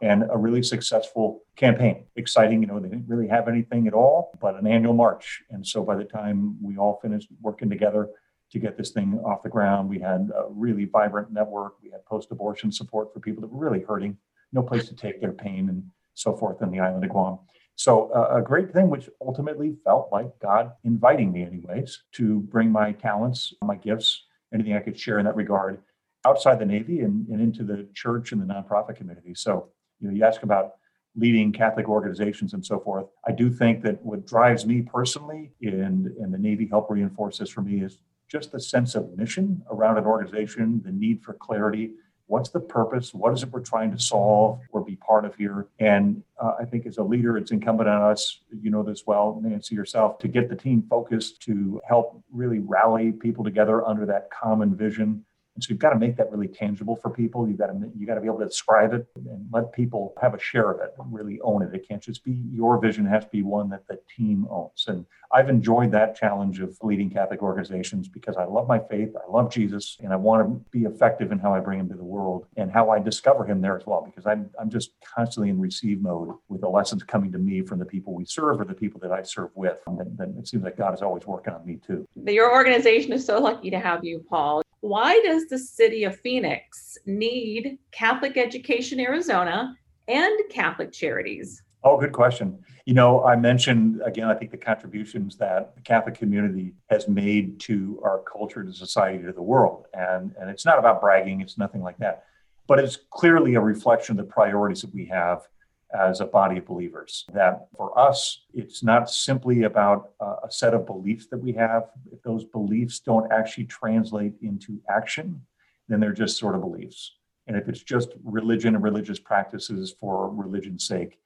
and 0.00 0.24
a 0.30 0.36
really 0.36 0.62
successful 0.62 1.42
campaign. 1.56 2.04
Exciting, 2.16 2.62
you 2.62 2.68
know, 2.68 2.78
they 2.78 2.88
didn't 2.88 3.08
really 3.08 3.28
have 3.28 3.48
anything 3.48 3.86
at 3.86 3.94
all, 3.94 4.32
but 4.40 4.54
an 4.54 4.66
annual 4.66 4.94
march. 4.94 5.42
And 5.50 5.66
so 5.66 5.82
by 5.82 5.96
the 5.96 6.04
time 6.04 6.56
we 6.62 6.76
all 6.76 7.00
finished 7.02 7.28
working 7.40 7.68
together 7.68 8.08
to 8.52 8.58
get 8.58 8.78
this 8.78 8.90
thing 8.90 9.20
off 9.24 9.42
the 9.42 9.48
ground, 9.48 9.88
we 9.88 9.98
had 9.98 10.30
a 10.34 10.46
really 10.50 10.84
vibrant 10.84 11.32
network. 11.32 11.74
We 11.82 11.90
had 11.90 12.04
post 12.06 12.30
abortion 12.30 12.70
support 12.70 13.12
for 13.12 13.20
people 13.20 13.40
that 13.42 13.48
were 13.48 13.68
really 13.68 13.84
hurting, 13.84 14.16
no 14.52 14.62
place 14.62 14.88
to 14.88 14.94
take 14.94 15.20
their 15.20 15.32
pain 15.32 15.68
and 15.68 15.82
so 16.14 16.34
forth 16.36 16.62
on 16.62 16.70
the 16.70 16.80
island 16.80 17.04
of 17.04 17.10
Guam. 17.10 17.38
So, 17.74 18.10
uh, 18.10 18.38
a 18.38 18.42
great 18.42 18.72
thing, 18.72 18.90
which 18.90 19.08
ultimately 19.20 19.76
felt 19.84 20.08
like 20.10 20.26
God 20.42 20.72
inviting 20.82 21.30
me, 21.30 21.44
anyways, 21.44 22.02
to 22.14 22.40
bring 22.40 22.72
my 22.72 22.90
talents, 22.90 23.54
my 23.62 23.76
gifts, 23.76 24.24
anything 24.52 24.74
I 24.74 24.80
could 24.80 24.98
share 24.98 25.20
in 25.20 25.26
that 25.26 25.36
regard 25.36 25.80
outside 26.26 26.58
the 26.58 26.66
Navy 26.66 27.00
and, 27.00 27.28
and 27.28 27.40
into 27.40 27.62
the 27.62 27.86
church 27.94 28.32
and 28.32 28.42
the 28.42 28.52
nonprofit 28.52 28.96
community. 28.96 29.32
So, 29.34 29.68
you 30.00 30.08
know, 30.08 30.14
you 30.14 30.24
ask 30.24 30.42
about 30.42 30.74
leading 31.16 31.52
Catholic 31.52 31.88
organizations 31.88 32.52
and 32.52 32.64
so 32.64 32.78
forth. 32.78 33.06
I 33.26 33.32
do 33.32 33.50
think 33.50 33.82
that 33.82 34.02
what 34.04 34.26
drives 34.26 34.64
me 34.64 34.82
personally, 34.82 35.50
and, 35.62 36.06
and 36.06 36.32
the 36.32 36.38
Navy 36.38 36.66
helped 36.66 36.90
reinforce 36.90 37.38
this 37.38 37.50
for 37.50 37.62
me, 37.62 37.82
is 37.82 37.98
just 38.28 38.52
the 38.52 38.60
sense 38.60 38.94
of 38.94 39.16
mission 39.16 39.62
around 39.70 39.98
an 39.98 40.04
organization, 40.04 40.80
the 40.84 40.92
need 40.92 41.22
for 41.22 41.34
clarity. 41.34 41.92
What's 42.26 42.50
the 42.50 42.60
purpose? 42.60 43.14
What 43.14 43.32
is 43.32 43.42
it 43.42 43.50
we're 43.50 43.60
trying 43.60 43.90
to 43.90 43.98
solve 43.98 44.60
or 44.70 44.84
be 44.84 44.96
part 44.96 45.24
of 45.24 45.34
here? 45.34 45.68
And 45.80 46.22
uh, 46.38 46.52
I 46.60 46.66
think 46.66 46.84
as 46.84 46.98
a 46.98 47.02
leader, 47.02 47.38
it's 47.38 47.52
incumbent 47.52 47.88
on 47.88 48.02
us, 48.02 48.40
you 48.62 48.70
know 48.70 48.82
this 48.82 49.04
well, 49.06 49.40
Nancy, 49.42 49.74
yourself, 49.74 50.18
to 50.18 50.28
get 50.28 50.50
the 50.50 50.54
team 50.54 50.84
focused, 50.90 51.40
to 51.44 51.80
help 51.88 52.22
really 52.30 52.58
rally 52.58 53.12
people 53.12 53.42
together 53.42 53.84
under 53.86 54.04
that 54.06 54.28
common 54.30 54.76
vision 54.76 55.24
and 55.58 55.64
so 55.64 55.70
you've 55.70 55.81
got 55.81 55.90
to 55.90 55.99
make 55.99 56.16
that 56.19 56.31
really 56.31 56.46
tangible 56.46 56.94
for 56.94 57.10
people. 57.10 57.49
You've 57.49 57.58
got 57.58 57.66
to 57.66 57.90
you 57.99 58.06
got 58.06 58.14
to 58.14 58.20
be 58.20 58.28
able 58.28 58.38
to 58.38 58.46
describe 58.46 58.93
it 58.93 59.08
and 59.16 59.44
let 59.52 59.72
people 59.72 60.14
have 60.22 60.32
a 60.32 60.38
share 60.38 60.70
of 60.70 60.81
it, 60.81 60.94
really 61.10 61.40
own 61.40 61.62
it. 61.62 61.75
It 61.75 61.88
can't 61.88 62.00
just 62.00 62.22
be 62.22 62.44
your 62.52 62.81
vision; 62.81 63.06
it 63.06 63.08
has 63.08 63.25
to 63.25 63.31
be 63.31 63.43
one 63.43 63.69
that 63.70 63.88
the 63.88 63.99
team 64.16 64.46
owns. 64.49 64.84
And 64.87 65.05
I've 65.32 65.49
enjoyed 65.49 65.90
that 65.90 66.14
challenge 66.14 66.60
of 66.60 66.78
leading 66.81 67.10
Catholic 67.10 67.43
organizations 67.43 68.06
because 68.06 68.37
I 68.37 68.44
love 68.44 68.69
my 68.69 68.78
faith, 68.78 69.16
I 69.16 69.28
love 69.28 69.50
Jesus, 69.50 69.96
and 70.00 70.12
I 70.12 70.16
want 70.16 70.46
to 70.46 70.70
be 70.70 70.84
effective 70.84 71.32
in 71.32 71.40
how 71.40 71.52
I 71.52 71.58
bring 71.58 71.81
him 71.81 71.88
to 71.88 71.96
the 71.96 72.05
world 72.05 72.46
and 72.56 72.70
how 72.70 72.90
I 72.90 73.00
discover 73.00 73.44
him 73.44 73.60
there 73.60 73.76
as 73.76 73.84
well. 73.84 74.02
Because 74.06 74.28
I'm 74.28 74.50
I'm 74.60 74.70
just 74.70 74.93
constantly 75.02 75.50
in 75.50 75.58
receive 75.58 76.00
mode 76.00 76.37
with 76.49 76.60
the 76.60 76.69
lessons 76.69 77.02
coming 77.02 77.32
to 77.32 77.38
me 77.38 77.62
from 77.62 77.81
the 77.81 77.84
people 77.84 78.14
we 78.14 78.26
serve 78.26 78.60
or 78.60 78.64
the 78.64 78.75
people 78.75 79.00
that 79.00 79.10
I 79.10 79.25
serve 79.25 79.50
with. 79.56 79.78
And 79.88 80.16
then 80.16 80.37
it 80.38 80.46
seems 80.46 80.62
like 80.62 80.76
God 80.76 80.94
is 80.94 81.02
always 81.02 81.26
working 81.26 81.52
on 81.52 81.66
me 81.66 81.81
too. 81.84 82.06
Your 82.14 82.55
organization 82.55 83.12
is 83.12 83.25
so 83.25 83.40
lucky 83.40 83.70
to 83.70 83.81
have 83.81 84.05
you, 84.05 84.25
Paul. 84.31 84.62
Why 84.81 85.20
does 85.20 85.47
the 85.48 85.58
city 85.58 86.04
of 86.04 86.18
Phoenix 86.20 86.98
need 87.06 87.78
Catholic 87.90 88.36
Education 88.36 89.00
Arizona 89.00 89.76
and 90.06 90.38
Catholic 90.50 90.92
Charities? 90.92 91.62
Oh, 91.84 91.98
good 91.98 92.12
question. 92.12 92.58
You 92.86 92.94
know, 92.94 93.22
I 93.24 93.36
mentioned 93.36 94.00
again, 94.04 94.28
I 94.28 94.34
think 94.34 94.50
the 94.50 94.56
contributions 94.56 95.36
that 95.36 95.74
the 95.76 95.82
Catholic 95.82 96.16
community 96.16 96.74
has 96.90 97.08
made 97.08 97.60
to 97.60 98.00
our 98.02 98.20
culture, 98.20 98.64
to 98.64 98.72
society, 98.72 99.22
to 99.24 99.32
the 99.32 99.42
world. 99.42 99.86
And, 99.94 100.34
and 100.40 100.50
it's 100.50 100.64
not 100.64 100.78
about 100.78 101.00
bragging, 101.00 101.40
it's 101.40 101.58
nothing 101.58 101.82
like 101.82 101.98
that. 101.98 102.24
But 102.67 102.78
it's 102.78 102.98
clearly 103.10 103.55
a 103.55 103.60
reflection 103.60 104.19
of 104.19 104.26
the 104.26 104.32
priorities 104.32 104.82
that 104.82 104.93
we 104.93 105.06
have 105.06 105.46
as 105.92 106.20
a 106.20 106.26
body 106.26 106.58
of 106.58 106.66
believers. 106.66 107.24
That 107.32 107.68
for 107.76 107.98
us, 107.98 108.42
it's 108.52 108.82
not 108.82 109.10
simply 109.10 109.62
about 109.62 110.10
a 110.20 110.50
set 110.50 110.74
of 110.74 110.86
beliefs 110.86 111.26
that 111.28 111.38
we 111.38 111.52
have. 111.54 111.84
If 112.12 112.22
those 112.22 112.44
beliefs 112.44 113.00
don't 113.00 113.30
actually 113.32 113.64
translate 113.64 114.34
into 114.42 114.80
action, 114.88 115.42
then 115.88 116.00
they're 116.00 116.12
just 116.12 116.36
sort 116.36 116.54
of 116.54 116.60
beliefs. 116.60 117.12
And 117.46 117.56
if 117.56 117.68
it's 117.68 117.82
just 117.82 118.10
religion 118.22 118.74
and 118.74 118.84
religious 118.84 119.18
practices 119.18 119.94
for 119.98 120.28
religion's 120.28 120.84
sake, 120.84 121.18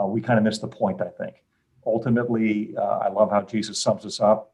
uh, 0.00 0.06
we 0.06 0.20
kind 0.20 0.38
of 0.38 0.44
miss 0.44 0.58
the 0.58 0.68
point, 0.68 1.00
I 1.00 1.08
think. 1.08 1.42
Ultimately, 1.84 2.74
uh, 2.78 2.98
I 2.98 3.08
love 3.08 3.30
how 3.30 3.42
Jesus 3.42 3.80
sums 3.80 4.06
us 4.06 4.20
up 4.20 4.53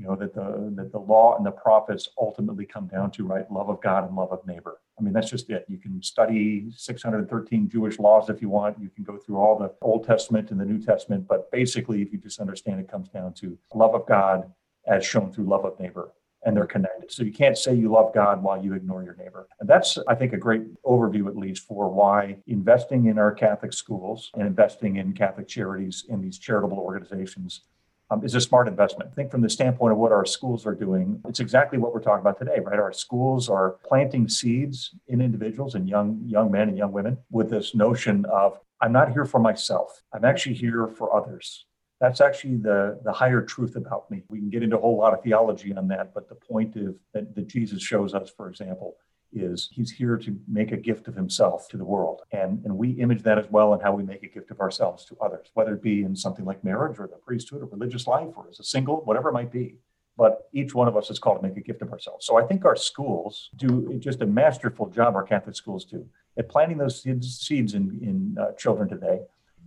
you 0.00 0.06
know 0.06 0.16
that 0.16 0.34
the 0.34 0.72
that 0.74 0.90
the 0.90 0.98
law 0.98 1.36
and 1.36 1.44
the 1.44 1.50
prophets 1.50 2.08
ultimately 2.18 2.64
come 2.64 2.86
down 2.86 3.10
to 3.10 3.26
right 3.26 3.50
love 3.52 3.68
of 3.68 3.80
god 3.82 4.06
and 4.06 4.16
love 4.16 4.32
of 4.32 4.44
neighbor 4.46 4.80
i 4.98 5.02
mean 5.02 5.12
that's 5.12 5.28
just 5.28 5.50
it 5.50 5.66
you 5.68 5.78
can 5.78 6.02
study 6.02 6.70
613 6.74 7.68
jewish 7.68 7.98
laws 7.98 8.30
if 8.30 8.40
you 8.40 8.48
want 8.48 8.80
you 8.80 8.88
can 8.88 9.04
go 9.04 9.18
through 9.18 9.36
all 9.36 9.58
the 9.58 9.72
old 9.82 10.06
testament 10.06 10.50
and 10.50 10.58
the 10.58 10.64
new 10.64 10.80
testament 10.80 11.26
but 11.28 11.50
basically 11.52 12.00
if 12.00 12.12
you 12.12 12.18
just 12.18 12.40
understand 12.40 12.80
it 12.80 12.90
comes 12.90 13.08
down 13.10 13.34
to 13.34 13.58
love 13.74 13.94
of 13.94 14.06
god 14.06 14.50
as 14.86 15.04
shown 15.04 15.30
through 15.30 15.44
love 15.44 15.64
of 15.66 15.78
neighbor 15.78 16.12
and 16.42 16.56
they're 16.56 16.64
connected. 16.64 17.12
So 17.12 17.22
you 17.22 17.34
can't 17.34 17.58
say 17.58 17.74
you 17.74 17.90
love 17.90 18.14
God 18.14 18.42
while 18.42 18.64
you 18.64 18.72
ignore 18.72 19.02
your 19.02 19.14
neighbor. 19.16 19.46
And 19.60 19.68
that's, 19.68 19.98
I 20.08 20.14
think, 20.14 20.32
a 20.32 20.38
great 20.38 20.62
overview, 20.84 21.26
at 21.26 21.36
least, 21.36 21.66
for 21.66 21.90
why 21.90 22.38
investing 22.46 23.08
in 23.08 23.18
our 23.18 23.30
Catholic 23.30 23.74
schools 23.74 24.30
and 24.32 24.46
investing 24.46 24.96
in 24.96 25.12
Catholic 25.12 25.48
charities 25.48 26.06
in 26.08 26.22
these 26.22 26.38
charitable 26.38 26.78
organizations 26.78 27.64
um, 28.10 28.24
is 28.24 28.34
a 28.34 28.40
smart 28.40 28.68
investment. 28.68 29.10
I 29.12 29.14
think 29.14 29.30
from 29.30 29.40
the 29.40 29.50
standpoint 29.50 29.92
of 29.92 29.98
what 29.98 30.12
our 30.12 30.24
schools 30.24 30.66
are 30.66 30.74
doing, 30.74 31.20
it's 31.28 31.40
exactly 31.40 31.78
what 31.78 31.94
we're 31.94 32.00
talking 32.02 32.20
about 32.20 32.38
today, 32.38 32.58
right? 32.60 32.78
Our 32.78 32.92
schools 32.92 33.48
are 33.48 33.76
planting 33.84 34.28
seeds 34.28 34.94
in 35.08 35.20
individuals 35.20 35.74
and 35.74 35.88
young 35.88 36.20
young 36.26 36.50
men 36.50 36.68
and 36.68 36.76
young 36.76 36.92
women 36.92 37.18
with 37.30 37.50
this 37.50 37.74
notion 37.74 38.24
of 38.26 38.58
I'm 38.80 38.92
not 38.92 39.12
here 39.12 39.24
for 39.24 39.38
myself. 39.38 40.02
I'm 40.12 40.24
actually 40.24 40.54
here 40.54 40.88
for 40.88 41.14
others. 41.14 41.66
That's 42.00 42.22
actually 42.22 42.56
the, 42.56 42.98
the 43.04 43.12
higher 43.12 43.42
truth 43.42 43.76
about 43.76 44.10
me. 44.10 44.22
We 44.30 44.38
can 44.38 44.48
get 44.48 44.62
into 44.62 44.78
a 44.78 44.80
whole 44.80 44.96
lot 44.96 45.12
of 45.12 45.22
theology 45.22 45.74
on 45.74 45.86
that, 45.88 46.14
but 46.14 46.30
the 46.30 46.34
point 46.34 46.74
of 46.76 46.96
that, 47.12 47.34
that 47.34 47.46
Jesus 47.46 47.82
shows 47.82 48.14
us, 48.14 48.30
for 48.34 48.48
example, 48.48 48.96
is 49.32 49.68
he's 49.72 49.90
here 49.92 50.16
to 50.16 50.36
make 50.48 50.72
a 50.72 50.76
gift 50.76 51.08
of 51.08 51.14
himself 51.14 51.68
to 51.68 51.76
the 51.76 51.84
world. 51.84 52.22
And, 52.32 52.64
and 52.64 52.76
we 52.76 52.90
image 52.92 53.22
that 53.22 53.38
as 53.38 53.46
well 53.50 53.74
in 53.74 53.80
how 53.80 53.94
we 53.94 54.02
make 54.02 54.22
a 54.22 54.28
gift 54.28 54.50
of 54.50 54.60
ourselves 54.60 55.04
to 55.06 55.16
others, 55.20 55.48
whether 55.54 55.74
it 55.74 55.82
be 55.82 56.02
in 56.02 56.16
something 56.16 56.44
like 56.44 56.64
marriage 56.64 56.98
or 56.98 57.06
the 57.06 57.16
priesthood 57.16 57.62
or 57.62 57.66
religious 57.66 58.06
life 58.06 58.30
or 58.36 58.48
as 58.50 58.58
a 58.58 58.64
single, 58.64 59.02
whatever 59.04 59.28
it 59.28 59.32
might 59.32 59.52
be. 59.52 59.76
but 60.20 60.50
each 60.52 60.74
one 60.74 60.86
of 60.86 60.98
us 60.98 61.08
is 61.08 61.18
called 61.18 61.40
to 61.40 61.48
make 61.48 61.56
a 61.56 61.62
gift 61.62 61.80
of 61.80 61.90
ourselves. 61.90 62.26
So 62.26 62.36
I 62.36 62.46
think 62.46 62.66
our 62.66 62.76
schools 62.76 63.48
do 63.56 63.98
just 63.98 64.20
a 64.20 64.26
masterful 64.26 64.90
job, 64.90 65.16
our 65.16 65.22
Catholic 65.22 65.56
schools 65.56 65.86
do, 65.86 66.06
at 66.36 66.46
planting 66.46 66.76
those 66.76 67.02
seeds 67.02 67.72
in, 67.72 67.98
in 68.02 68.36
uh, 68.38 68.52
children 68.52 68.86
today. 68.86 69.20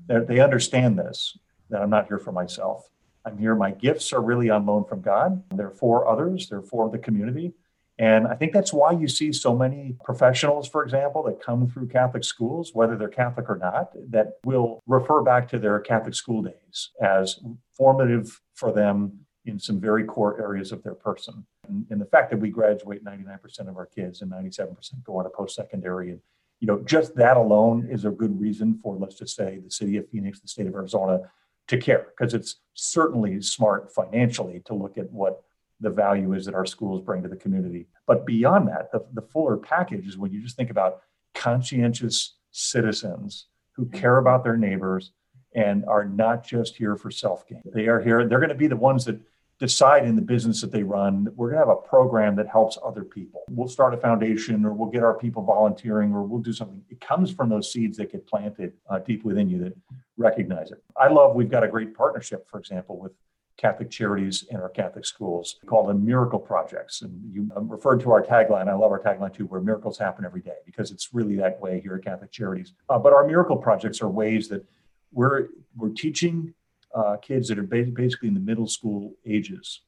They're, 0.06 0.24
they 0.24 0.40
understand 0.42 1.00
this, 1.00 1.36
that 1.72 1.82
I'm 1.82 1.90
not 1.90 2.08
here 2.08 2.20
for 2.20 2.32
myself. 2.32 2.88
I'm 3.26 3.40
here. 3.40 3.56
My 3.56 3.72
gifts 3.72 4.14
are 4.14 4.22
really 4.22 4.52
on 4.52 4.68
loan 4.68 4.86
from 4.86 5.02
God. 5.02 5.42
They're 5.56 5.72
for 5.72 6.08
others, 6.08 6.50
they're 6.50 6.62
for 6.62 6.88
the 6.88 7.00
community. 7.00 7.54
And 8.00 8.28
I 8.28 8.36
think 8.36 8.54
that's 8.54 8.74
why 8.74 8.92
you 8.92 9.08
see 9.08 9.32
so 9.32 9.56
many 9.56 9.96
professionals, 10.04 10.68
for 10.68 10.84
example, 10.84 11.24
that 11.24 11.44
come 11.44 11.68
through 11.68 11.88
Catholic 11.88 12.24
schools, 12.24 12.72
whether 12.74 12.98
they're 12.98 13.08
Catholic 13.08 13.50
or 13.50 13.58
not, 13.58 13.92
that 14.10 14.34
will 14.44 14.82
refer 14.88 15.22
back 15.22 15.48
to 15.50 15.60
their 15.60 15.80
Catholic 15.80 16.16
school 16.16 16.42
days 16.42 16.90
as 17.02 17.40
formative 17.78 18.42
for 18.56 18.72
them 18.72 19.20
in 19.46 19.60
some 19.60 19.80
very 19.80 20.06
core 20.06 20.42
areas 20.42 20.72
of 20.72 20.82
their 20.84 20.96
person. 20.96 21.46
And, 21.68 21.86
and 21.92 22.02
the 22.02 22.06
fact 22.06 22.32
that 22.32 22.40
we 22.40 22.50
graduate 22.50 23.04
99% 23.04 23.68
of 23.68 23.78
our 23.78 23.86
kids 23.86 24.22
and 24.22 24.32
97% 24.32 25.04
go 25.04 25.18
on 25.18 25.26
to 25.26 25.30
post 25.30 25.56
secondary 25.56 26.12
and 26.12 26.20
you 26.64 26.68
know, 26.68 26.82
just 26.86 27.14
that 27.16 27.36
alone 27.36 27.90
is 27.92 28.06
a 28.06 28.10
good 28.10 28.40
reason 28.40 28.80
for, 28.82 28.96
let's 28.96 29.16
just 29.16 29.36
say, 29.36 29.60
the 29.62 29.70
city 29.70 29.98
of 29.98 30.08
Phoenix, 30.10 30.40
the 30.40 30.48
state 30.48 30.66
of 30.66 30.74
Arizona, 30.74 31.20
to 31.68 31.78
care 31.78 32.08
because 32.18 32.34
it's 32.34 32.62
certainly 32.74 33.42
smart 33.42 33.94
financially 33.94 34.62
to 34.64 34.74
look 34.74 34.98
at 34.98 35.12
what 35.12 35.44
the 35.84 35.90
value 35.90 36.34
is 36.34 36.46
that 36.46 36.56
our 36.56 36.66
schools 36.66 37.02
bring 37.02 37.22
to 37.22 37.30
the 37.30 37.36
community. 37.36 37.88
But 38.08 38.26
beyond 38.26 38.68
that, 38.70 38.92
the, 38.92 39.06
the 39.14 39.22
fuller 39.22 39.58
package 39.58 40.08
is 40.08 40.18
when 40.18 40.32
you 40.32 40.42
just 40.42 40.56
think 40.56 40.70
about 40.70 41.02
conscientious 41.36 42.36
citizens 42.52 43.48
who 43.74 43.86
care 43.88 44.18
about 44.18 44.44
their 44.44 44.58
neighbors 44.58 45.12
and 45.56 45.86
are 45.86 46.06
not 46.06 46.44
just 46.44 46.76
here 46.76 46.96
for 46.96 47.12
self 47.12 47.48
gain. 47.48 47.62
They 47.66 47.88
are 47.88 48.02
here, 48.02 48.28
they're 48.28 48.40
going 48.40 48.50
to 48.50 48.56
be 48.56 48.68
the 48.68 48.76
ones 48.76 49.06
that 49.06 49.20
decide 49.60 50.06
in 50.06 50.16
the 50.16 50.22
business 50.22 50.62
that 50.62 50.72
they 50.72 50.84
run, 50.84 51.30
we're 51.36 51.50
going 51.52 51.62
to 51.62 51.68
have 51.68 51.78
a 51.78 51.88
program 51.88 52.36
that 52.36 52.48
helps 52.48 52.78
other 52.84 53.04
people. 53.04 53.44
We'll 53.50 53.68
start 53.68 53.94
a 53.94 53.98
foundation 53.98 54.66
or 54.66 54.74
we'll 54.74 54.90
get 54.90 55.04
our 55.04 55.18
people 55.18 55.44
volunteering 55.44 56.14
or 56.14 56.24
we'll 56.24 56.42
do 56.42 56.54
something. 56.54 56.84
It 56.90 57.00
comes 57.00 57.32
from 57.32 57.50
those 57.50 57.72
seeds 57.72 57.98
that 57.98 58.12
get 58.12 58.28
planted 58.28 58.74
uh, 58.90 59.00
deep 59.00 59.24
within 59.24 59.50
you 59.50 59.60
that 59.60 59.74
recognize 60.18 60.72
it. 60.72 60.84
I 60.98 61.08
love, 61.08 61.36
we've 61.36 61.50
got 61.50 61.64
a 61.64 61.68
great 61.68 61.96
partnership, 61.96 62.50
for 62.50 62.60
example, 62.60 63.00
with 63.00 63.14
Catholic 63.58 63.90
charities 63.90 64.46
in 64.50 64.58
our 64.58 64.70
Catholic 64.70 65.06
schools 65.06 65.60
called 65.66 65.90
the 65.90 65.94
Miracle 65.94 66.40
Projects. 66.40 67.02
And 67.02 67.34
you 67.34 67.50
um, 67.56 67.70
referred 67.70 68.00
to 68.02 68.12
our 68.12 68.24
tagline. 68.24 68.68
I 68.68 68.74
love 68.74 68.92
our 68.92 69.00
tagline 69.00 69.34
too, 69.34 69.46
where 69.46 69.62
miracles 69.62 69.98
happen 69.98 70.26
every 70.26 70.42
day, 70.42 70.58
because 70.66 70.92
it's 70.92 71.14
really 71.14 71.36
that 71.38 71.60
way 71.62 71.80
here 71.80 71.96
at 71.96 72.04
Catholic 72.04 72.32
Charities. 72.32 72.74
Uh, 72.90 72.98
but 72.98 73.14
our 73.14 73.28
Miracle 73.28 73.58
Projects 73.58 74.02
are 74.02 74.10
ways 74.10 74.48
that 74.50 74.66
we're, 75.12 75.50
we're 75.76 75.90
teaching 75.90 76.54
uh, 76.96 77.18
kids 77.18 77.48
that 77.48 77.60
are 77.60 77.64
basically 77.64 78.28
in 78.28 78.34
the 78.34 78.40
middle 78.40 78.68
school 78.68 79.14
ages. 79.26 79.82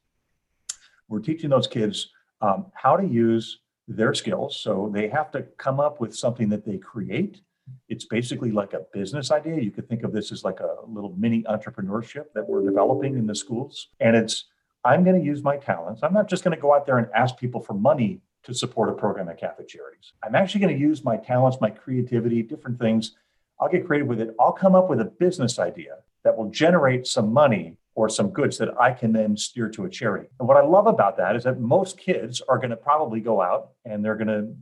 We're 1.07 1.19
teaching 1.19 1.49
those 1.49 1.67
kids 1.67 2.11
um, 2.41 2.67
how 2.73 2.97
to 2.97 3.07
use 3.07 3.59
their 3.87 4.13
skills. 4.13 4.57
So 4.59 4.89
they 4.93 5.07
have 5.09 5.31
to 5.31 5.43
come 5.57 5.79
up 5.79 5.99
with 5.99 6.15
something 6.15 6.49
that 6.49 6.65
they 6.65 6.77
create. 6.77 7.41
It's 7.89 8.05
basically 8.05 8.51
like 8.51 8.73
a 8.73 8.81
business 8.93 9.31
idea. 9.31 9.61
You 9.61 9.71
could 9.71 9.87
think 9.87 10.03
of 10.03 10.11
this 10.11 10.31
as 10.31 10.43
like 10.43 10.59
a 10.59 10.75
little 10.87 11.13
mini 11.17 11.43
entrepreneurship 11.43 12.25
that 12.33 12.47
we're 12.47 12.63
developing 12.63 13.17
in 13.17 13.27
the 13.27 13.35
schools. 13.35 13.89
And 13.99 14.15
it's, 14.15 14.45
I'm 14.83 15.03
going 15.03 15.19
to 15.19 15.25
use 15.25 15.43
my 15.43 15.57
talents. 15.57 16.01
I'm 16.03 16.13
not 16.13 16.29
just 16.29 16.43
going 16.43 16.55
to 16.55 16.61
go 16.61 16.73
out 16.73 16.85
there 16.85 16.97
and 16.97 17.07
ask 17.15 17.37
people 17.37 17.61
for 17.61 17.73
money 17.73 18.21
to 18.43 18.53
support 18.53 18.89
a 18.89 18.93
program 18.93 19.27
at 19.29 19.39
Catholic 19.39 19.67
Charities. 19.67 20.13
I'm 20.23 20.35
actually 20.35 20.61
going 20.61 20.75
to 20.75 20.79
use 20.79 21.03
my 21.03 21.17
talents, 21.17 21.57
my 21.59 21.71
creativity, 21.71 22.43
different 22.43 22.79
things. 22.79 23.15
I'll 23.59 23.69
get 23.69 23.85
creative 23.87 24.07
with 24.07 24.21
it. 24.21 24.35
I'll 24.39 24.51
come 24.51 24.75
up 24.75 24.89
with 24.89 25.01
a 25.01 25.05
business 25.05 25.57
idea 25.57 25.97
that 26.23 26.37
will 26.37 26.49
generate 26.49 27.07
some 27.07 27.33
money 27.33 27.77
or 27.95 28.09
some 28.09 28.29
goods 28.29 28.57
that 28.57 28.79
I 28.79 28.91
can 28.91 29.13
then 29.13 29.37
steer 29.37 29.69
to 29.69 29.85
a 29.85 29.89
charity. 29.89 30.27
And 30.39 30.47
what 30.47 30.57
I 30.57 30.65
love 30.65 30.85
about 30.85 31.17
that 31.17 31.35
is 31.35 31.45
that 31.45 31.59
most 31.59 31.97
kids 31.97 32.41
are 32.47 32.57
going 32.57 32.71
to 32.71 32.75
probably 32.75 33.21
go 33.21 33.41
out 33.41 33.69
and 33.85 34.03
they're 34.03 34.15
going 34.15 34.27
to 34.27 34.53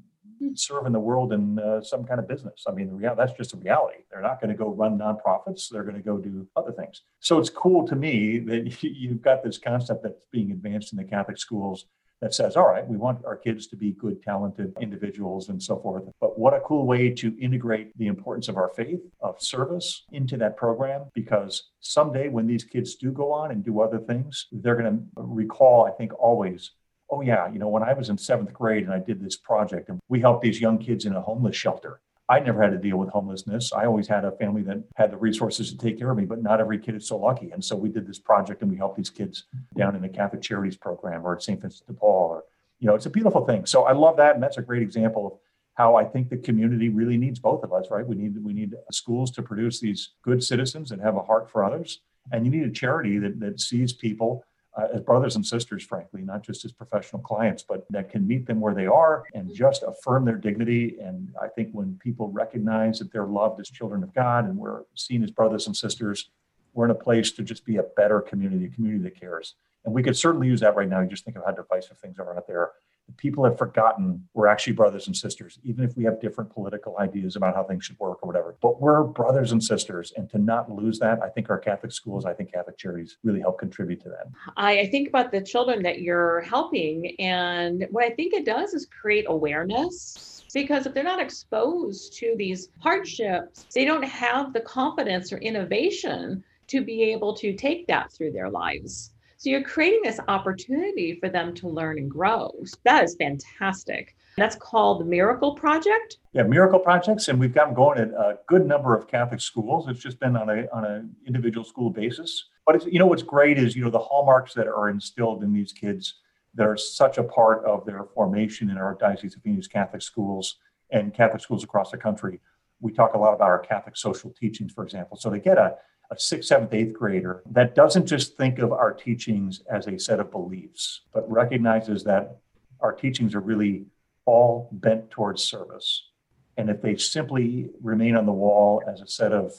serve 0.56 0.86
in 0.86 0.94
the 0.94 1.00
world 1.00 1.34
in 1.34 1.60
uh, 1.60 1.82
some 1.82 2.04
kind 2.04 2.20
of 2.20 2.28
business. 2.28 2.66
I 2.68 2.72
mean, 2.72 3.00
that's 3.18 3.34
just 3.34 3.54
a 3.54 3.58
reality. 3.58 4.00
They're 4.12 4.22
not 4.22 4.40
going 4.42 4.50
to 4.50 4.58
go 4.58 4.70
run 4.70 4.98
nonprofits. 4.98 5.70
They're 5.70 5.84
going 5.84 5.96
to 5.96 6.02
go 6.02 6.18
do 6.18 6.48
other 6.56 6.72
things. 6.72 7.02
So 7.20 7.40
it's 7.40 7.50
cool 7.50 7.88
to 7.88 7.96
me 7.96 8.40
that 8.40 8.84
you've 8.84 9.22
got 9.22 9.44
this 9.44 9.58
concept 9.58 10.04
that's 10.04 10.26
being 10.32 10.52
advanced 10.52 10.94
in 10.94 10.98
the 10.98 11.04
Catholic 11.04 11.38
schools 11.38 11.86
that 12.24 12.34
says, 12.34 12.56
all 12.56 12.70
right, 12.70 12.88
we 12.88 12.96
want 12.96 13.26
our 13.26 13.36
kids 13.36 13.68
to 13.68 13.76
be 13.76 13.92
good, 13.92 14.24
talented 14.24 14.74
individuals 14.80 15.50
and 15.50 15.62
so 15.62 15.78
forth. 15.78 16.06
But 16.22 16.40
what 16.40 16.54
a 16.54 16.62
cool 16.62 16.86
way 16.86 17.10
to 17.10 17.38
integrate 17.38 17.98
the 17.98 18.08
importance 18.08 18.48
of 18.48 18.56
our 18.56 18.70
faith, 18.70 19.02
of 19.20 19.42
service 19.42 20.06
into 20.14 20.38
that 20.38 20.56
program, 20.56 21.04
because 21.14 21.72
someday 21.82 22.30
when 22.30 22.48
these 22.48 22.64
kids 22.64 22.96
do 22.96 23.12
go 23.12 23.34
on 23.34 23.52
and 23.52 23.62
do 23.62 23.82
other 23.82 24.00
things, 24.00 24.48
they're 24.54 24.78
going 24.78 24.98
to 24.98 25.04
recall, 25.18 25.86
I 25.86 25.92
think, 25.92 26.14
always 26.18 26.72
oh 27.14 27.22
yeah 27.22 27.52
you 27.52 27.60
know 27.60 27.68
when 27.68 27.84
i 27.84 27.94
was 27.94 28.10
in 28.10 28.18
seventh 28.18 28.54
grade 28.54 28.84
and 28.84 28.94
i 28.94 29.00
did 29.00 29.24
this 29.24 29.38
project 29.38 29.90
and 29.90 30.00
we 30.10 30.20
helped 30.20 30.42
these 30.42 30.60
young 30.60 30.78
kids 30.78 31.06
in 31.06 31.14
a 31.14 31.22
homeless 31.22 31.56
shelter 31.56 32.00
I 32.30 32.40
never 32.40 32.64
had 32.64 32.72
to 32.72 32.78
deal 32.78 32.98
with 32.98 33.10
homelessness. 33.10 33.74
I 33.74 33.86
always 33.86 34.08
had 34.08 34.24
a 34.24 34.32
family 34.32 34.62
that 34.64 34.82
had 34.96 35.12
the 35.12 35.18
resources 35.18 35.72
to 35.72 35.78
take 35.78 36.00
care 36.00 36.10
of 36.10 36.18
me, 36.18 36.26
but 36.26 36.42
not 36.42 36.62
every 36.62 36.80
kid 36.80 36.96
is 36.96 37.08
so 37.08 37.18
lucky. 37.18 37.52
And 37.52 37.64
so 37.64 37.76
we 37.76 37.90
did 37.90 38.08
this 38.08 38.20
project 38.20 38.62
and 38.62 38.72
we 38.72 38.78
helped 38.78 38.96
these 38.96 39.10
kids 39.10 39.44
down 39.78 39.96
in 39.96 40.02
the 40.02 40.10
Catholic 40.10 40.42
Charities 40.42 40.78
program 40.78 41.26
or 41.26 41.36
at 41.36 41.44
St. 41.44 41.62
Vincent 41.62 41.86
de 41.86 41.94
Paul. 41.94 42.30
Or, 42.30 42.44
you 42.80 42.88
know, 42.88 42.96
it's 42.96 43.06
a 43.06 43.10
beautiful 43.10 43.46
thing. 43.46 43.66
So 43.66 43.84
I 43.84 43.92
love 43.92 44.16
that. 44.18 44.36
And 44.36 44.44
that's 44.44 44.58
a 44.58 44.62
great 44.62 44.82
example 44.82 45.28
of 45.28 45.34
how 45.76 45.96
I 45.96 46.06
think 46.06 46.30
the 46.30 46.38
community 46.38 46.88
really 46.88 47.18
needs 47.18 47.40
both 47.40 47.64
of 47.64 47.74
us, 47.74 47.88
right? 47.92 48.08
We 48.08 48.16
need 48.16 48.42
we 48.42 48.54
need 48.54 48.74
schools 48.92 49.32
to 49.32 49.42
produce 49.42 49.80
these 49.80 50.12
good 50.24 50.44
citizens 50.44 50.92
and 50.92 51.02
have 51.02 51.18
a 51.18 51.24
heart 51.24 51.52
for 51.52 51.64
others. 51.64 52.00
And 52.32 52.46
you 52.46 52.52
need 52.52 52.64
a 52.64 52.72
charity 52.72 53.18
that, 53.20 53.40
that 53.42 53.60
sees 53.60 53.92
people 53.92 54.46
uh, 54.76 54.88
as 54.94 55.02
brothers 55.02 55.36
and 55.36 55.46
sisters, 55.46 55.84
frankly, 55.84 56.22
not 56.22 56.44
just 56.44 56.66
as 56.66 56.72
professional 56.72 57.22
clients, 57.22 57.64
but 57.64 57.86
that 57.90 58.10
can 58.10 58.28
meet 58.28 58.48
them 58.48 58.60
where 58.60 58.74
they 58.74 58.88
are 58.88 59.24
and 59.34 59.54
just 59.54 59.84
affirm 59.84 60.26
their 60.26 60.38
dignity. 60.38 60.98
And 61.00 61.34
I 61.42 61.48
think 61.48 61.70
when 61.72 62.00
people 62.02 62.30
recognize 62.30 63.00
that 63.00 63.12
they're 63.12 63.28
loved 63.28 63.60
as 63.60 63.70
children 63.70 64.04
of 64.04 64.14
God 64.14 64.46
and 64.46 64.58
we're 64.58 64.84
seen 64.96 65.24
as 65.24 65.32
brothers 65.32 65.68
and 65.68 65.76
sisters, 65.76 66.30
we're 66.74 66.86
in 66.86 66.92
a 66.92 66.96
place 66.96 67.32
to 67.34 67.44
just 67.44 67.66
be 67.66 67.78
a 67.78 67.84
better 67.84 68.20
community, 68.20 68.66
a 68.66 68.70
community 68.70 69.04
that 69.04 69.20
cares. 69.20 69.56
And 69.86 69.94
we 69.94 70.02
could 70.02 70.18
certainly 70.18 70.48
use 70.48 70.62
that 70.62 70.76
right 70.76 70.90
now. 70.90 71.02
You 71.02 71.08
just 71.08 71.26
think 71.26 71.38
of 71.38 71.44
how 71.46 71.52
divisive 71.52 72.00
things 72.00 72.18
are 72.18 72.36
out 72.36 72.48
there 72.48 72.72
people 73.18 73.44
have 73.44 73.58
forgotten 73.58 74.28
we're 74.34 74.48
actually 74.48 74.74
brothers 74.74 75.08
and 75.08 75.16
sisters, 75.16 75.60
even 75.64 75.84
if 75.84 75.96
we 75.96 76.04
have 76.04 76.20
different 76.20 76.50
political 76.50 76.98
ideas 77.00 77.36
about 77.36 77.56
how 77.56 77.64
things 77.64 77.86
should 77.86 78.00
work 78.00 78.20
or 78.22 78.28
whatever. 78.28 78.56
But 78.62 78.82
we're 78.82 79.04
brothers 79.04 79.52
and 79.52 79.64
sisters. 79.64 80.14
And 80.16 80.30
to 80.32 80.38
not 80.38 80.72
lose 80.72 81.00
that, 81.00 81.22
I 81.22 81.30
think 81.30 81.50
our 81.50 81.60
Catholic 81.60 81.92
schools, 81.92 82.26
I 82.26 82.34
think 82.34 82.52
Catholic 82.52 82.78
charities 82.78 83.18
really 83.24 83.40
help 83.40 83.60
contribute 83.60 84.02
to 84.04 84.10
that. 84.10 84.28
I, 84.58 84.80
I 84.80 84.88
think 84.88 85.08
about 85.08 85.32
the 85.32 85.42
children 85.42 85.84
that 85.84 86.02
you're 86.02 86.42
helping. 86.42 87.16
And 87.20 87.88
what 87.92 88.04
I 88.04 88.10
think 88.12 88.34
it 88.34 88.46
does 88.46 88.74
is 88.74 88.88
create 88.88 89.26
awareness 89.28 90.46
because 90.54 90.86
if 90.86 90.94
they're 90.94 91.04
not 91.04 91.20
exposed 91.20 92.14
to 92.20 92.36
these 92.38 92.70
hardships, 92.80 93.66
they 93.74 93.86
don't 93.86 94.04
have 94.04 94.54
the 94.54 94.62
confidence 94.62 95.34
or 95.34 95.38
innovation 95.38 96.44
to 96.68 96.82
be 96.82 97.04
able 97.04 97.36
to 97.36 97.54
take 97.54 97.88
that 97.88 98.12
through 98.12 98.32
their 98.32 98.50
lives. 98.50 99.13
So 99.44 99.50
you're 99.50 99.62
creating 99.62 100.04
this 100.06 100.22
opportunity 100.30 101.20
for 101.20 101.28
them 101.28 101.54
to 101.56 101.68
learn 101.68 101.98
and 101.98 102.10
grow. 102.10 102.50
That 102.86 103.04
is 103.04 103.18
fantastic. 103.20 104.16
That's 104.38 104.56
called 104.56 105.02
the 105.02 105.06
Miracle 105.06 105.54
Project. 105.54 106.20
Yeah, 106.32 106.44
Miracle 106.44 106.80
Projects, 106.80 107.28
and 107.28 107.38
we've 107.38 107.54
got 107.54 107.66
them 107.66 107.74
going 107.74 108.00
at 108.00 108.08
a 108.12 108.40
good 108.48 108.66
number 108.66 108.96
of 108.96 109.06
Catholic 109.06 109.42
schools. 109.42 109.90
It's 109.90 110.00
just 110.00 110.18
been 110.18 110.38
on 110.38 110.50
a 110.50 110.68
on 110.72 110.86
an 110.86 111.14
individual 111.28 111.66
school 111.66 111.90
basis. 111.90 112.52
But 112.66 112.90
you 112.90 113.00
know 113.00 113.06
what's 113.06 113.22
great 113.22 113.60
is 113.60 113.76
you 113.76 113.84
know 113.84 113.90
the 113.90 114.00
hallmarks 114.00 114.54
that 114.54 114.66
are 114.66 114.88
instilled 114.88 115.44
in 115.44 115.52
these 115.52 115.74
kids 115.74 116.22
that 116.54 116.66
are 116.66 116.78
such 116.78 117.18
a 117.18 117.24
part 117.24 117.66
of 117.66 117.86
their 117.86 118.06
formation 118.16 118.70
in 118.70 118.78
our 118.78 118.96
Diocese 118.98 119.36
of 119.36 119.42
Phoenix 119.42 119.68
Catholic 119.68 120.04
schools 120.04 120.56
and 120.90 121.14
Catholic 121.14 121.42
schools 121.42 121.66
across 121.66 121.92
the 121.92 121.98
country. 121.98 122.40
We 122.80 122.94
talk 122.94 123.14
a 123.14 123.18
lot 123.18 123.34
about 123.34 123.50
our 123.50 123.60
Catholic 123.60 123.98
social 123.98 124.30
teachings, 124.30 124.72
for 124.72 124.86
example. 124.86 125.18
So 125.18 125.30
to 125.30 125.38
get 125.38 125.58
a 125.58 125.76
a 126.12 126.20
sixth, 126.20 126.48
seventh, 126.48 126.74
eighth 126.74 126.94
grader 126.94 127.44
that 127.52 127.76
doesn't 127.76 128.06
just 128.06 128.38
think 128.38 128.60
of 128.60 128.72
our 128.72 128.94
teachings 128.94 129.62
as 129.72 129.88
a 129.88 129.98
set 129.98 130.20
of 130.20 130.32
beliefs, 130.32 131.02
but 131.14 131.30
recognizes 131.30 132.04
that 132.04 132.38
our 132.80 132.92
teachings 132.92 133.34
are 133.34 133.40
really 133.40 133.86
all 134.26 134.70
bent 134.72 135.10
towards 135.10 135.44
service. 135.44 136.10
And 136.58 136.70
if 136.70 136.82
they 136.82 136.96
simply 136.96 137.70
remain 137.82 138.16
on 138.16 138.26
the 138.26 138.32
wall 138.32 138.84
as 138.88 139.02
a 139.02 139.08
set 139.08 139.32
of 139.32 139.54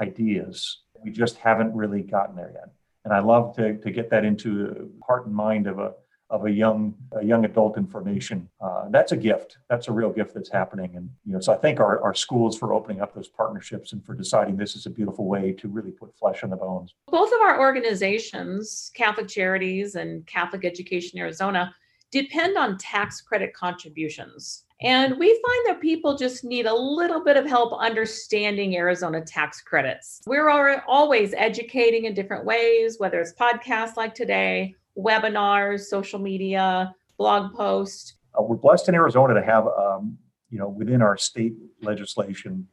ideas, 0.00 0.80
we 1.02 1.10
just 1.10 1.36
haven't 1.36 1.74
really 1.74 2.02
gotten 2.02 2.36
there 2.36 2.52
yet. 2.52 2.70
And 3.04 3.12
I 3.12 3.20
love 3.20 3.54
to, 3.56 3.76
to 3.78 3.90
get 3.90 4.10
that 4.10 4.24
into 4.24 4.90
heart 5.06 5.26
and 5.26 5.34
mind 5.34 5.66
of 5.66 5.78
a 5.78 5.92
of 6.34 6.46
a 6.46 6.50
young 6.50 6.92
a 7.12 7.24
young 7.24 7.44
adult 7.44 7.78
information. 7.78 8.48
Uh, 8.60 8.86
that's 8.90 9.12
a 9.12 9.16
gift. 9.16 9.58
That's 9.70 9.86
a 9.86 9.92
real 9.92 10.10
gift 10.10 10.34
that's 10.34 10.50
happening. 10.50 10.96
And 10.96 11.08
you 11.24 11.32
know, 11.32 11.40
so 11.40 11.52
I 11.52 11.56
thank 11.56 11.78
our, 11.78 12.02
our 12.02 12.12
schools 12.12 12.58
for 12.58 12.74
opening 12.74 13.00
up 13.00 13.14
those 13.14 13.28
partnerships 13.28 13.92
and 13.92 14.04
for 14.04 14.14
deciding 14.14 14.56
this 14.56 14.74
is 14.74 14.86
a 14.86 14.90
beautiful 14.90 15.26
way 15.26 15.52
to 15.52 15.68
really 15.68 15.92
put 15.92 16.12
flesh 16.18 16.42
on 16.42 16.50
the 16.50 16.56
bones. 16.56 16.92
Both 17.06 17.32
of 17.32 17.40
our 17.40 17.60
organizations, 17.60 18.90
Catholic 18.94 19.28
Charities 19.28 19.94
and 19.94 20.26
Catholic 20.26 20.64
Education 20.64 21.20
Arizona, 21.20 21.72
depend 22.10 22.56
on 22.56 22.78
tax 22.78 23.20
credit 23.20 23.54
contributions. 23.54 24.64
And 24.82 25.16
we 25.18 25.28
find 25.28 25.66
that 25.68 25.80
people 25.80 26.16
just 26.16 26.42
need 26.42 26.66
a 26.66 26.74
little 26.74 27.22
bit 27.22 27.36
of 27.36 27.46
help 27.46 27.72
understanding 27.78 28.76
Arizona 28.76 29.24
tax 29.24 29.62
credits. 29.62 30.20
We're 30.26 30.82
always 30.88 31.32
educating 31.34 32.06
in 32.06 32.14
different 32.14 32.44
ways, 32.44 32.98
whether 32.98 33.20
it's 33.20 33.32
podcasts 33.34 33.96
like 33.96 34.14
today 34.14 34.74
webinars, 34.96 35.80
social 35.80 36.18
media, 36.18 36.94
blog 37.18 37.54
posts. 37.54 38.14
Uh, 38.38 38.42
we're 38.42 38.56
blessed 38.56 38.88
in 38.88 38.94
Arizona 38.94 39.34
to 39.34 39.42
have, 39.42 39.66
um, 39.66 40.18
you 40.50 40.58
know, 40.58 40.68
within 40.68 41.02
our 41.02 41.16
state 41.16 41.54
legislation, 41.82 42.66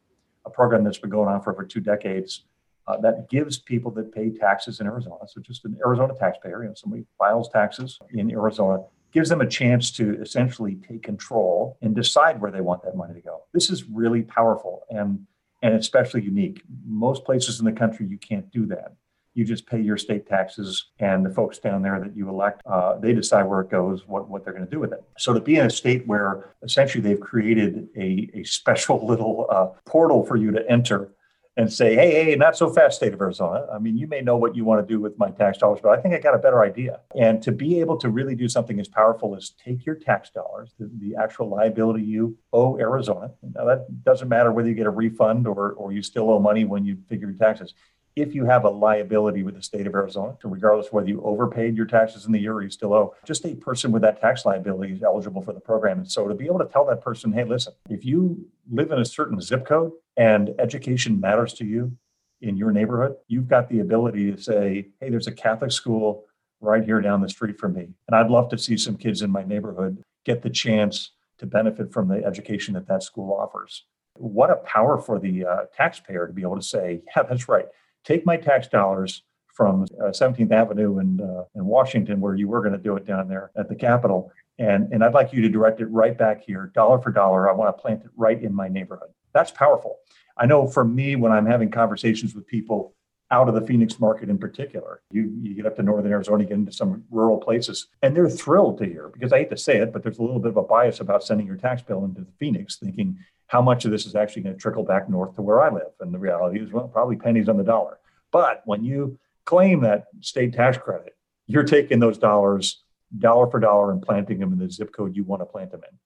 a 0.44 0.50
program 0.50 0.84
that's 0.84 0.98
been 0.98 1.10
going 1.10 1.28
on 1.28 1.40
for 1.40 1.52
over 1.52 1.64
two 1.64 1.80
decades 1.80 2.44
uh, 2.86 2.96
that 2.98 3.28
gives 3.30 3.58
people 3.58 3.90
that 3.92 4.12
pay 4.12 4.30
taxes 4.30 4.80
in 4.80 4.86
Arizona, 4.86 5.24
so 5.26 5.40
just 5.40 5.64
an 5.64 5.76
Arizona 5.84 6.14
taxpayer, 6.18 6.62
you 6.62 6.68
know, 6.68 6.74
somebody 6.74 7.04
files 7.16 7.48
taxes 7.48 7.98
in 8.10 8.30
Arizona, 8.32 8.78
gives 9.12 9.28
them 9.28 9.40
a 9.40 9.46
chance 9.46 9.90
to 9.92 10.20
essentially 10.20 10.76
take 10.88 11.02
control 11.02 11.78
and 11.82 11.94
decide 11.94 12.40
where 12.40 12.50
they 12.50 12.60
want 12.60 12.82
that 12.82 12.96
money 12.96 13.14
to 13.14 13.20
go. 13.20 13.42
This 13.52 13.70
is 13.70 13.84
really 13.84 14.22
powerful 14.22 14.82
and 14.90 15.26
and 15.64 15.74
especially 15.74 16.22
unique. 16.22 16.60
Most 16.84 17.24
places 17.24 17.60
in 17.60 17.64
the 17.64 17.72
country 17.72 18.06
you 18.06 18.18
can't 18.18 18.50
do 18.50 18.66
that. 18.66 18.94
You 19.34 19.44
just 19.44 19.66
pay 19.66 19.80
your 19.80 19.96
state 19.96 20.26
taxes, 20.26 20.90
and 20.98 21.24
the 21.24 21.30
folks 21.30 21.58
down 21.58 21.82
there 21.82 21.98
that 22.00 22.16
you 22.16 22.28
elect, 22.28 22.62
uh, 22.66 22.98
they 22.98 23.12
decide 23.12 23.44
where 23.44 23.60
it 23.60 23.70
goes, 23.70 24.06
what, 24.06 24.28
what 24.28 24.44
they're 24.44 24.52
going 24.52 24.64
to 24.64 24.70
do 24.70 24.80
with 24.80 24.92
it. 24.92 25.02
So 25.18 25.32
to 25.32 25.40
be 25.40 25.56
in 25.56 25.66
a 25.66 25.70
state 25.70 26.06
where 26.06 26.54
essentially 26.62 27.02
they've 27.02 27.20
created 27.20 27.88
a, 27.96 28.30
a 28.34 28.44
special 28.44 29.06
little 29.12 29.46
uh, 29.50 29.66
portal 29.86 30.24
for 30.24 30.36
you 30.36 30.50
to 30.52 30.70
enter 30.70 31.12
and 31.56 31.70
say, 31.70 31.94
hey, 31.94 32.24
hey, 32.24 32.34
not 32.34 32.56
so 32.56 32.70
fast, 32.70 32.96
state 32.96 33.12
of 33.12 33.20
Arizona. 33.20 33.66
I 33.72 33.78
mean, 33.78 33.98
you 33.98 34.06
may 34.06 34.22
know 34.22 34.38
what 34.38 34.56
you 34.56 34.64
want 34.64 34.86
to 34.86 34.90
do 34.90 35.00
with 35.00 35.18
my 35.18 35.30
tax 35.30 35.58
dollars, 35.58 35.80
but 35.82 35.96
I 35.98 36.00
think 36.00 36.14
I 36.14 36.18
got 36.18 36.34
a 36.34 36.38
better 36.38 36.62
idea. 36.62 37.00
And 37.14 37.42
to 37.42 37.52
be 37.52 37.78
able 37.80 37.98
to 37.98 38.08
really 38.08 38.34
do 38.34 38.48
something 38.48 38.80
as 38.80 38.88
powerful 38.88 39.36
as 39.36 39.50
take 39.62 39.84
your 39.84 39.96
tax 39.96 40.30
dollars, 40.30 40.72
the, 40.78 40.90
the 40.98 41.14
actual 41.22 41.50
liability 41.50 42.04
you 42.04 42.38
owe 42.54 42.78
Arizona. 42.78 43.32
Now, 43.54 43.66
that 43.66 44.02
doesn't 44.02 44.28
matter 44.28 44.50
whether 44.50 44.68
you 44.68 44.74
get 44.74 44.86
a 44.86 44.90
refund 44.90 45.46
or, 45.46 45.72
or 45.72 45.92
you 45.92 46.02
still 46.02 46.30
owe 46.30 46.38
money 46.38 46.64
when 46.64 46.86
you 46.86 46.96
figure 47.08 47.28
your 47.28 47.38
taxes 47.38 47.74
if 48.14 48.34
you 48.34 48.44
have 48.44 48.64
a 48.64 48.70
liability 48.70 49.42
with 49.42 49.54
the 49.54 49.62
state 49.62 49.86
of 49.86 49.94
Arizona, 49.94 50.36
regardless 50.44 50.92
whether 50.92 51.08
you 51.08 51.22
overpaid 51.22 51.76
your 51.76 51.86
taxes 51.86 52.26
in 52.26 52.32
the 52.32 52.38
year 52.38 52.52
or 52.52 52.62
you 52.62 52.70
still 52.70 52.92
owe, 52.92 53.14
just 53.24 53.44
a 53.46 53.54
person 53.54 53.90
with 53.90 54.02
that 54.02 54.20
tax 54.20 54.44
liability 54.44 54.92
is 54.94 55.02
eligible 55.02 55.42
for 55.42 55.52
the 55.52 55.60
program. 55.60 55.98
And 55.98 56.10
so 56.10 56.28
to 56.28 56.34
be 56.34 56.46
able 56.46 56.58
to 56.58 56.66
tell 56.66 56.84
that 56.86 57.00
person, 57.00 57.32
hey, 57.32 57.44
listen, 57.44 57.72
if 57.88 58.04
you 58.04 58.46
live 58.70 58.90
in 58.90 58.98
a 58.98 59.04
certain 59.04 59.40
zip 59.40 59.66
code 59.66 59.92
and 60.16 60.50
education 60.58 61.20
matters 61.20 61.54
to 61.54 61.64
you 61.64 61.96
in 62.42 62.56
your 62.56 62.70
neighborhood, 62.70 63.16
you've 63.28 63.48
got 63.48 63.68
the 63.70 63.80
ability 63.80 64.32
to 64.32 64.40
say, 64.40 64.88
hey, 65.00 65.08
there's 65.08 65.26
a 65.26 65.32
Catholic 65.32 65.72
school 65.72 66.26
right 66.60 66.84
here 66.84 67.00
down 67.00 67.22
the 67.22 67.28
street 67.28 67.58
from 67.58 67.72
me. 67.72 67.88
And 68.08 68.14
I'd 68.14 68.30
love 68.30 68.50
to 68.50 68.58
see 68.58 68.76
some 68.76 68.96
kids 68.96 69.22
in 69.22 69.30
my 69.30 69.42
neighborhood 69.42 70.02
get 70.24 70.42
the 70.42 70.50
chance 70.50 71.12
to 71.38 71.46
benefit 71.46 71.92
from 71.92 72.08
the 72.08 72.24
education 72.24 72.74
that 72.74 72.86
that 72.88 73.02
school 73.02 73.32
offers. 73.32 73.84
What 74.16 74.50
a 74.50 74.56
power 74.56 74.98
for 74.98 75.18
the 75.18 75.46
uh, 75.46 75.56
taxpayer 75.74 76.26
to 76.26 76.32
be 76.32 76.42
able 76.42 76.56
to 76.56 76.62
say, 76.62 77.00
yeah, 77.16 77.22
that's 77.22 77.48
right 77.48 77.66
take 78.04 78.26
my 78.26 78.36
tax 78.36 78.68
dollars 78.68 79.22
from 79.54 79.82
uh, 80.00 80.06
17th 80.06 80.50
Avenue 80.50 80.98
and 80.98 81.20
uh, 81.20 81.44
in 81.54 81.66
Washington, 81.66 82.20
where 82.20 82.34
you 82.34 82.48
were 82.48 82.60
going 82.60 82.72
to 82.72 82.78
do 82.78 82.96
it 82.96 83.06
down 83.06 83.28
there 83.28 83.50
at 83.56 83.68
the 83.68 83.74
Capitol, 83.74 84.32
and 84.58 84.92
and 84.92 85.04
I'd 85.04 85.14
like 85.14 85.32
you 85.32 85.42
to 85.42 85.48
direct 85.48 85.80
it 85.80 85.86
right 85.86 86.16
back 86.16 86.42
here, 86.42 86.72
dollar 86.74 87.00
for 87.00 87.10
dollar. 87.10 87.50
I 87.50 87.52
want 87.52 87.76
to 87.76 87.80
plant 87.80 88.02
it 88.02 88.10
right 88.16 88.40
in 88.40 88.54
my 88.54 88.68
neighborhood. 88.68 89.10
That's 89.34 89.50
powerful. 89.50 89.98
I 90.36 90.46
know 90.46 90.66
for 90.66 90.84
me, 90.84 91.16
when 91.16 91.32
I'm 91.32 91.46
having 91.46 91.70
conversations 91.70 92.34
with 92.34 92.46
people 92.46 92.94
out 93.32 93.48
of 93.48 93.54
the 93.54 93.66
Phoenix 93.66 93.98
market 93.98 94.28
in 94.28 94.38
particular, 94.38 95.00
you 95.10 95.32
you 95.42 95.54
get 95.54 95.66
up 95.66 95.74
to 95.76 95.82
northern 95.82 96.12
Arizona, 96.12 96.44
get 96.44 96.52
into 96.52 96.70
some 96.70 97.02
rural 97.10 97.38
places, 97.38 97.88
and 98.02 98.14
they're 98.14 98.28
thrilled 98.28 98.78
to 98.78 98.84
hear 98.84 99.08
because 99.08 99.32
I 99.32 99.38
hate 99.38 99.50
to 99.50 99.56
say 99.56 99.78
it, 99.78 99.92
but 99.92 100.02
there's 100.02 100.18
a 100.18 100.22
little 100.22 100.38
bit 100.38 100.50
of 100.50 100.58
a 100.58 100.62
bias 100.62 101.00
about 101.00 101.24
sending 101.24 101.46
your 101.46 101.56
tax 101.56 101.82
bill 101.82 102.04
into 102.04 102.20
the 102.20 102.32
Phoenix, 102.38 102.76
thinking 102.76 103.18
how 103.46 103.62
much 103.62 103.84
of 103.84 103.90
this 103.90 104.06
is 104.06 104.14
actually 104.14 104.42
going 104.42 104.54
to 104.54 104.60
trickle 104.60 104.84
back 104.84 105.08
north 105.08 105.34
to 105.34 105.42
where 105.42 105.60
I 105.60 105.70
live. 105.70 105.92
And 106.00 106.14
the 106.14 106.18
reality 106.18 106.60
is, 106.60 106.70
well, 106.72 106.88
probably 106.88 107.16
pennies 107.16 107.48
on 107.48 107.56
the 107.56 107.64
dollar. 107.64 107.98
But 108.30 108.62
when 108.66 108.84
you 108.84 109.18
claim 109.44 109.80
that 109.80 110.04
state 110.20 110.52
tax 110.52 110.78
credit, 110.78 111.16
you're 111.46 111.64
taking 111.64 111.98
those 111.98 112.18
dollars 112.18 112.82
dollar 113.18 113.50
for 113.50 113.60
dollar 113.60 113.92
and 113.92 114.00
planting 114.00 114.38
them 114.38 114.52
in 114.52 114.58
the 114.58 114.70
zip 114.70 114.92
code 114.92 115.16
you 115.16 115.24
want 115.24 115.42
to 115.42 115.46
plant 115.46 115.70
them 115.70 115.82
in. 115.90 115.98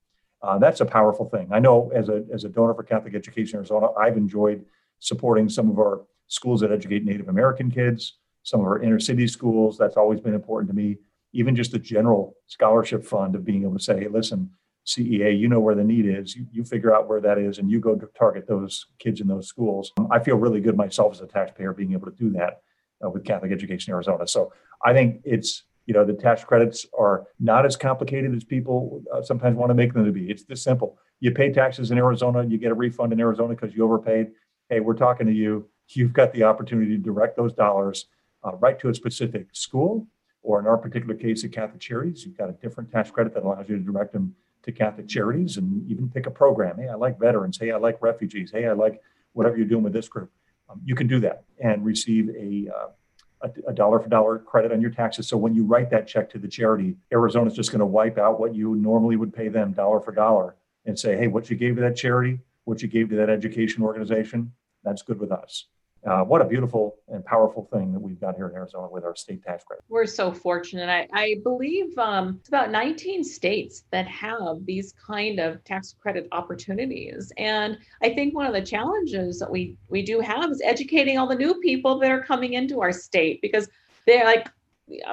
Uh, 0.42 0.58
that's 0.58 0.80
a 0.80 0.86
powerful 0.86 1.28
thing. 1.28 1.48
I 1.52 1.58
know 1.58 1.90
as 1.94 2.08
a, 2.08 2.24
as 2.32 2.44
a 2.44 2.48
donor 2.48 2.74
for 2.74 2.82
Catholic 2.82 3.14
Education 3.14 3.56
Arizona, 3.56 3.92
I've 3.92 4.16
enjoyed 4.16 4.64
supporting 4.98 5.48
some 5.48 5.70
of 5.70 5.78
our 5.78 6.02
schools 6.28 6.60
that 6.60 6.72
educate 6.72 7.04
Native 7.04 7.28
American 7.28 7.70
kids, 7.70 8.18
some 8.42 8.60
of 8.60 8.66
our 8.66 8.82
inner 8.82 9.00
city 9.00 9.26
schools. 9.26 9.76
That's 9.78 9.96
always 9.96 10.20
been 10.20 10.34
important 10.34 10.70
to 10.70 10.76
me. 10.76 10.98
Even 11.32 11.54
just 11.54 11.72
the 11.72 11.78
general 11.78 12.36
scholarship 12.46 13.04
fund 13.04 13.34
of 13.34 13.44
being 13.44 13.62
able 13.62 13.76
to 13.76 13.82
say, 13.82 14.00
hey, 14.00 14.08
listen, 14.08 14.50
CEA, 14.86 15.38
you 15.38 15.48
know 15.48 15.60
where 15.60 15.74
the 15.74 15.84
need 15.84 16.06
is. 16.06 16.36
You, 16.36 16.46
you 16.52 16.64
figure 16.64 16.94
out 16.94 17.08
where 17.08 17.20
that 17.20 17.38
is 17.38 17.58
and 17.58 17.70
you 17.70 17.80
go 17.80 17.96
to 17.96 18.08
target 18.16 18.46
those 18.46 18.86
kids 18.98 19.20
in 19.20 19.26
those 19.26 19.48
schools. 19.48 19.92
I 20.10 20.20
feel 20.20 20.36
really 20.36 20.60
good 20.60 20.76
myself 20.76 21.12
as 21.12 21.20
a 21.20 21.26
taxpayer 21.26 21.72
being 21.72 21.92
able 21.92 22.06
to 22.06 22.16
do 22.16 22.30
that 22.30 22.62
uh, 23.04 23.10
with 23.10 23.24
Catholic 23.24 23.50
Education 23.50 23.92
Arizona. 23.92 24.26
So 24.28 24.52
I 24.84 24.92
think 24.92 25.20
it's, 25.24 25.64
you 25.86 25.94
know, 25.94 26.04
the 26.04 26.14
tax 26.14 26.44
credits 26.44 26.86
are 26.96 27.26
not 27.40 27.66
as 27.66 27.76
complicated 27.76 28.34
as 28.34 28.44
people 28.44 29.02
uh, 29.12 29.22
sometimes 29.22 29.56
want 29.56 29.70
to 29.70 29.74
make 29.74 29.92
them 29.92 30.04
to 30.04 30.12
be. 30.12 30.30
It's 30.30 30.44
this 30.44 30.62
simple. 30.62 30.98
You 31.18 31.32
pay 31.32 31.52
taxes 31.52 31.90
in 31.90 31.98
Arizona, 31.98 32.44
you 32.44 32.58
get 32.58 32.70
a 32.70 32.74
refund 32.74 33.12
in 33.12 33.20
Arizona 33.20 33.54
because 33.54 33.74
you 33.74 33.84
overpaid. 33.84 34.28
Hey, 34.68 34.80
we're 34.80 34.94
talking 34.94 35.26
to 35.26 35.32
you. 35.32 35.68
You've 35.88 36.12
got 36.12 36.32
the 36.32 36.44
opportunity 36.44 36.96
to 36.96 37.02
direct 37.02 37.36
those 37.36 37.52
dollars 37.52 38.06
uh, 38.44 38.56
right 38.56 38.78
to 38.80 38.88
a 38.88 38.94
specific 38.94 39.48
school, 39.52 40.06
or 40.42 40.60
in 40.60 40.66
our 40.66 40.76
particular 40.76 41.14
case, 41.14 41.44
at 41.44 41.52
Catholic 41.52 41.80
Charities, 41.80 42.24
you've 42.24 42.36
got 42.38 42.48
a 42.48 42.52
different 42.52 42.90
tax 42.90 43.10
credit 43.10 43.34
that 43.34 43.42
allows 43.42 43.68
you 43.68 43.76
to 43.76 43.82
direct 43.82 44.12
them 44.12 44.34
to 44.62 44.72
Catholic 44.72 45.08
Charities 45.08 45.56
and 45.56 45.88
even 45.90 46.08
pick 46.08 46.26
a 46.26 46.30
program. 46.30 46.76
Hey, 46.78 46.88
I 46.88 46.94
like 46.94 47.18
veterans. 47.18 47.58
Hey, 47.58 47.70
I 47.72 47.76
like 47.76 48.00
refugees. 48.00 48.50
Hey, 48.52 48.66
I 48.66 48.72
like 48.72 49.00
whatever 49.32 49.56
you're 49.56 49.66
doing 49.66 49.82
with 49.82 49.92
this 49.92 50.08
group. 50.08 50.30
Um, 50.68 50.80
you 50.84 50.94
can 50.94 51.06
do 51.06 51.20
that 51.20 51.44
and 51.62 51.84
receive 51.84 52.28
a, 52.30 52.68
uh, 52.74 52.88
a, 53.42 53.70
a 53.70 53.72
dollar 53.72 54.00
for 54.00 54.08
dollar 54.08 54.38
credit 54.38 54.72
on 54.72 54.80
your 54.80 54.90
taxes. 54.90 55.28
So 55.28 55.36
when 55.36 55.54
you 55.54 55.64
write 55.64 55.90
that 55.90 56.08
check 56.08 56.30
to 56.30 56.38
the 56.38 56.48
charity, 56.48 56.96
Arizona's 57.12 57.54
just 57.54 57.70
going 57.70 57.80
to 57.80 57.86
wipe 57.86 58.18
out 58.18 58.40
what 58.40 58.54
you 58.54 58.74
normally 58.74 59.16
would 59.16 59.32
pay 59.32 59.48
them 59.48 59.72
dollar 59.72 60.00
for 60.00 60.12
dollar 60.12 60.56
and 60.84 60.98
say, 60.98 61.16
hey, 61.16 61.28
what 61.28 61.50
you 61.50 61.56
gave 61.56 61.76
to 61.76 61.82
that 61.82 61.96
charity, 61.96 62.40
what 62.64 62.82
you 62.82 62.88
gave 62.88 63.08
to 63.10 63.16
that 63.16 63.30
education 63.30 63.82
organization, 63.82 64.52
that's 64.82 65.02
good 65.02 65.20
with 65.20 65.32
us. 65.32 65.66
Uh, 66.06 66.22
what 66.22 66.40
a 66.40 66.44
beautiful 66.44 66.96
and 67.08 67.24
powerful 67.24 67.68
thing 67.72 67.92
that 67.92 67.98
we've 67.98 68.20
got 68.20 68.36
here 68.36 68.48
in 68.48 68.54
Arizona 68.54 68.86
with 68.88 69.04
our 69.04 69.16
state 69.16 69.42
tax 69.42 69.64
credit. 69.64 69.84
We're 69.88 70.06
so 70.06 70.30
fortunate. 70.32 70.88
I, 70.88 71.08
I 71.12 71.36
believe 71.42 71.98
um, 71.98 72.36
it's 72.38 72.48
about 72.48 72.70
19 72.70 73.24
states 73.24 73.84
that 73.90 74.06
have 74.06 74.64
these 74.64 74.94
kind 75.04 75.40
of 75.40 75.64
tax 75.64 75.96
credit 76.00 76.28
opportunities. 76.30 77.32
And 77.38 77.76
I 78.02 78.10
think 78.10 78.34
one 78.34 78.46
of 78.46 78.52
the 78.52 78.62
challenges 78.62 79.40
that 79.40 79.50
we, 79.50 79.76
we 79.88 80.02
do 80.02 80.20
have 80.20 80.48
is 80.50 80.62
educating 80.64 81.18
all 81.18 81.26
the 81.26 81.34
new 81.34 81.54
people 81.60 81.98
that 81.98 82.10
are 82.12 82.22
coming 82.22 82.52
into 82.52 82.80
our 82.80 82.92
state 82.92 83.42
because 83.42 83.68
they're 84.06 84.24
like, 84.24 84.48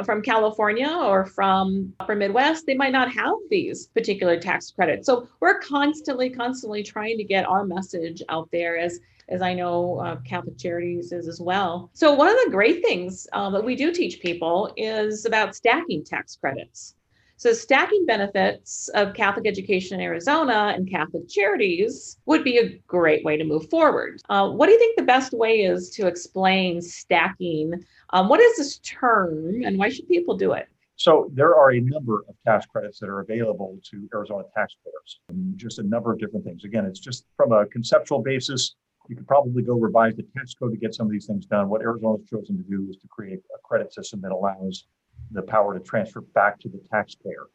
from 0.05 0.21
California 0.21 0.87
or 0.87 1.25
from 1.25 1.91
upper 1.99 2.15
Midwest, 2.15 2.67
they 2.67 2.75
might 2.75 2.91
not 2.91 3.11
have 3.11 3.33
these 3.49 3.87
particular 3.87 4.39
tax 4.39 4.69
credits. 4.69 5.07
So 5.07 5.27
we're 5.39 5.57
constantly, 5.59 6.29
constantly 6.29 6.83
trying 6.83 7.17
to 7.17 7.23
get 7.23 7.47
our 7.47 7.65
message 7.65 8.21
out 8.29 8.49
there 8.51 8.77
as 8.77 8.99
as 9.29 9.41
I 9.41 9.53
know 9.53 9.99
uh, 9.99 10.17
Catholic 10.21 10.57
Charities 10.57 11.11
is 11.11 11.27
as 11.27 11.39
well. 11.39 11.89
So, 11.93 12.13
one 12.13 12.29
of 12.29 12.35
the 12.43 12.51
great 12.51 12.83
things 12.83 13.27
um, 13.33 13.53
that 13.53 13.63
we 13.63 13.75
do 13.75 13.91
teach 13.91 14.21
people 14.21 14.73
is 14.77 15.25
about 15.25 15.55
stacking 15.55 16.03
tax 16.03 16.35
credits. 16.35 16.95
So, 17.37 17.51
stacking 17.53 18.05
benefits 18.05 18.89
of 18.89 19.13
Catholic 19.13 19.47
education 19.47 19.99
in 19.99 20.05
Arizona 20.05 20.73
and 20.75 20.89
Catholic 20.89 21.27
charities 21.27 22.17
would 22.25 22.43
be 22.43 22.57
a 22.57 22.77
great 22.87 23.25
way 23.25 23.37
to 23.37 23.43
move 23.43 23.69
forward. 23.69 24.21
Uh, 24.29 24.49
what 24.49 24.67
do 24.67 24.73
you 24.73 24.79
think 24.79 24.97
the 24.97 25.03
best 25.03 25.33
way 25.33 25.61
is 25.61 25.89
to 25.91 26.07
explain 26.07 26.81
stacking? 26.81 27.83
Um, 28.11 28.29
what 28.29 28.39
is 28.39 28.57
this 28.57 28.79
term 28.79 29.63
and 29.63 29.77
why 29.77 29.89
should 29.89 30.07
people 30.07 30.37
do 30.37 30.53
it? 30.53 30.67
So 30.95 31.29
there 31.33 31.55
are 31.55 31.71
a 31.71 31.81
number 31.81 32.19
of 32.29 32.35
tax 32.45 32.65
credits 32.65 32.99
that 32.99 33.09
are 33.09 33.19
available 33.19 33.77
to 33.91 34.07
Arizona 34.13 34.43
taxpayers, 34.55 35.19
just 35.55 35.79
a 35.79 35.83
number 35.83 36.13
of 36.13 36.19
different 36.19 36.45
things. 36.45 36.63
Again, 36.63 36.85
it's 36.85 36.99
just 36.99 37.25
from 37.35 37.51
a 37.51 37.65
conceptual 37.65 38.19
basis. 38.19 38.75
You 39.09 39.15
could 39.15 39.27
probably 39.27 39.63
go 39.63 39.73
revise 39.73 40.15
the 40.15 40.23
tax 40.35 40.53
code 40.53 40.71
to 40.71 40.77
get 40.77 40.95
some 40.95 41.07
of 41.07 41.11
these 41.11 41.25
things 41.25 41.45
done. 41.45 41.69
What 41.69 41.81
Arizona's 41.81 42.25
chosen 42.29 42.57
to 42.57 42.63
do 42.63 42.87
is 42.89 42.97
to 42.97 43.07
create 43.07 43.39
a 43.53 43.59
credit 43.63 43.93
system 43.93 44.21
that 44.21 44.31
allows 44.31 44.85
the 45.31 45.41
power 45.41 45.77
to 45.77 45.79
transfer 45.83 46.21
back 46.21 46.59
to 46.61 46.69
the 46.69 46.79
taxpayer. 46.91 47.47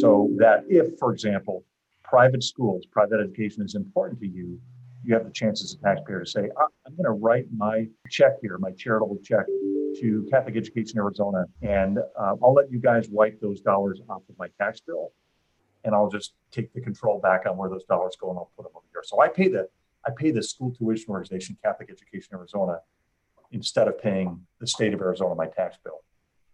So 0.00 0.30
that 0.38 0.64
if, 0.68 0.98
for 0.98 1.12
example, 1.12 1.64
private 2.02 2.42
schools, 2.42 2.86
private 2.86 3.20
education 3.20 3.62
is 3.62 3.74
important 3.74 4.20
to 4.20 4.26
you, 4.26 4.58
you 5.02 5.12
have 5.14 5.24
the 5.24 5.30
chance 5.30 5.62
as 5.62 5.74
a 5.74 5.78
taxpayer 5.78 6.20
to 6.20 6.26
say, 6.26 6.48
I'm 6.58 6.96
going 6.96 7.04
to 7.04 7.10
write 7.10 7.46
my 7.54 7.86
check 8.08 8.34
here, 8.40 8.56
my 8.58 8.70
charitable 8.70 9.18
check 9.22 9.44
to 10.00 10.26
Catholic 10.30 10.56
Education 10.56 10.98
Arizona, 10.98 11.44
and 11.62 11.98
uh, 11.98 12.34
I'll 12.42 12.54
let 12.54 12.72
you 12.72 12.78
guys 12.78 13.08
wipe 13.10 13.40
those 13.40 13.60
dollars 13.60 14.00
off 14.08 14.22
of 14.28 14.38
my 14.38 14.48
tax 14.58 14.80
bill, 14.80 15.12
and 15.84 15.94
I'll 15.94 16.08
just 16.08 16.32
take 16.50 16.72
the 16.72 16.80
control 16.80 17.20
back 17.20 17.44
on 17.46 17.56
where 17.58 17.68
those 17.68 17.84
dollars 17.84 18.16
go, 18.18 18.30
and 18.30 18.38
I'll 18.38 18.50
put 18.56 18.62
them 18.64 18.72
over 18.74 18.86
here. 18.92 19.02
So 19.04 19.20
I 19.20 19.28
pay 19.28 19.48
the 19.48 19.68
I 20.06 20.10
pay 20.16 20.30
the 20.30 20.42
school 20.42 20.72
tuition 20.72 21.10
organization, 21.10 21.56
Catholic 21.62 21.90
Education 21.90 22.34
Arizona, 22.34 22.80
instead 23.52 23.88
of 23.88 24.00
paying 24.00 24.46
the 24.60 24.66
state 24.66 24.94
of 24.94 25.00
Arizona 25.00 25.34
my 25.34 25.46
tax 25.46 25.76
bill. 25.84 26.02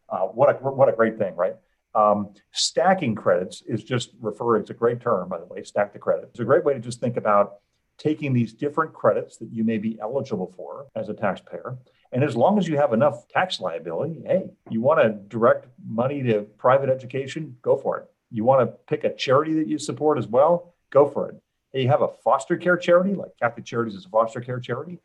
Uh, 0.08 0.26
what 0.26 0.50
a 0.50 0.58
what 0.58 0.88
a 0.88 0.92
great 0.92 1.18
thing, 1.18 1.34
right? 1.36 1.56
Um, 1.94 2.34
stacking 2.52 3.14
credits 3.14 3.62
is 3.66 3.82
just 3.82 4.10
referring. 4.20 4.62
It's 4.62 4.70
a 4.70 4.74
great 4.74 5.00
term, 5.00 5.28
by 5.28 5.38
the 5.38 5.46
way. 5.46 5.62
Stack 5.62 5.92
the 5.92 5.98
credit. 5.98 6.28
It's 6.30 6.40
a 6.40 6.44
great 6.44 6.64
way 6.64 6.74
to 6.74 6.80
just 6.80 7.00
think 7.00 7.16
about 7.16 7.54
taking 8.00 8.32
these 8.32 8.54
different 8.54 8.94
credits 8.94 9.36
that 9.36 9.52
you 9.52 9.62
may 9.62 9.76
be 9.76 9.98
eligible 10.00 10.52
for 10.56 10.86
as 10.96 11.10
a 11.10 11.14
taxpayer 11.14 11.76
And 12.12 12.24
as 12.24 12.34
long 12.34 12.58
as 12.58 12.66
you 12.66 12.76
have 12.78 12.94
enough 12.94 13.28
tax 13.28 13.60
liability, 13.60 14.22
hey, 14.24 14.48
you 14.70 14.80
want 14.80 15.02
to 15.02 15.10
direct 15.28 15.66
money 15.86 16.22
to 16.22 16.42
private 16.56 16.88
education, 16.88 17.56
go 17.60 17.76
for 17.76 17.98
it. 17.98 18.06
You 18.30 18.42
want 18.44 18.62
to 18.62 18.74
pick 18.88 19.04
a 19.04 19.14
charity 19.14 19.52
that 19.54 19.68
you 19.68 19.78
support 19.78 20.16
as 20.16 20.26
well, 20.26 20.74
go 20.90 21.06
for 21.06 21.28
it. 21.28 21.36
Hey, 21.72 21.82
you 21.82 21.88
have 21.88 22.02
a 22.02 22.08
foster 22.08 22.56
care 22.56 22.76
charity, 22.76 23.14
like 23.14 23.30
Catholic 23.40 23.64
Charities 23.64 23.94
is 23.94 24.06
a 24.06 24.08
foster 24.08 24.40
care 24.40 24.58
charity, 24.58 24.98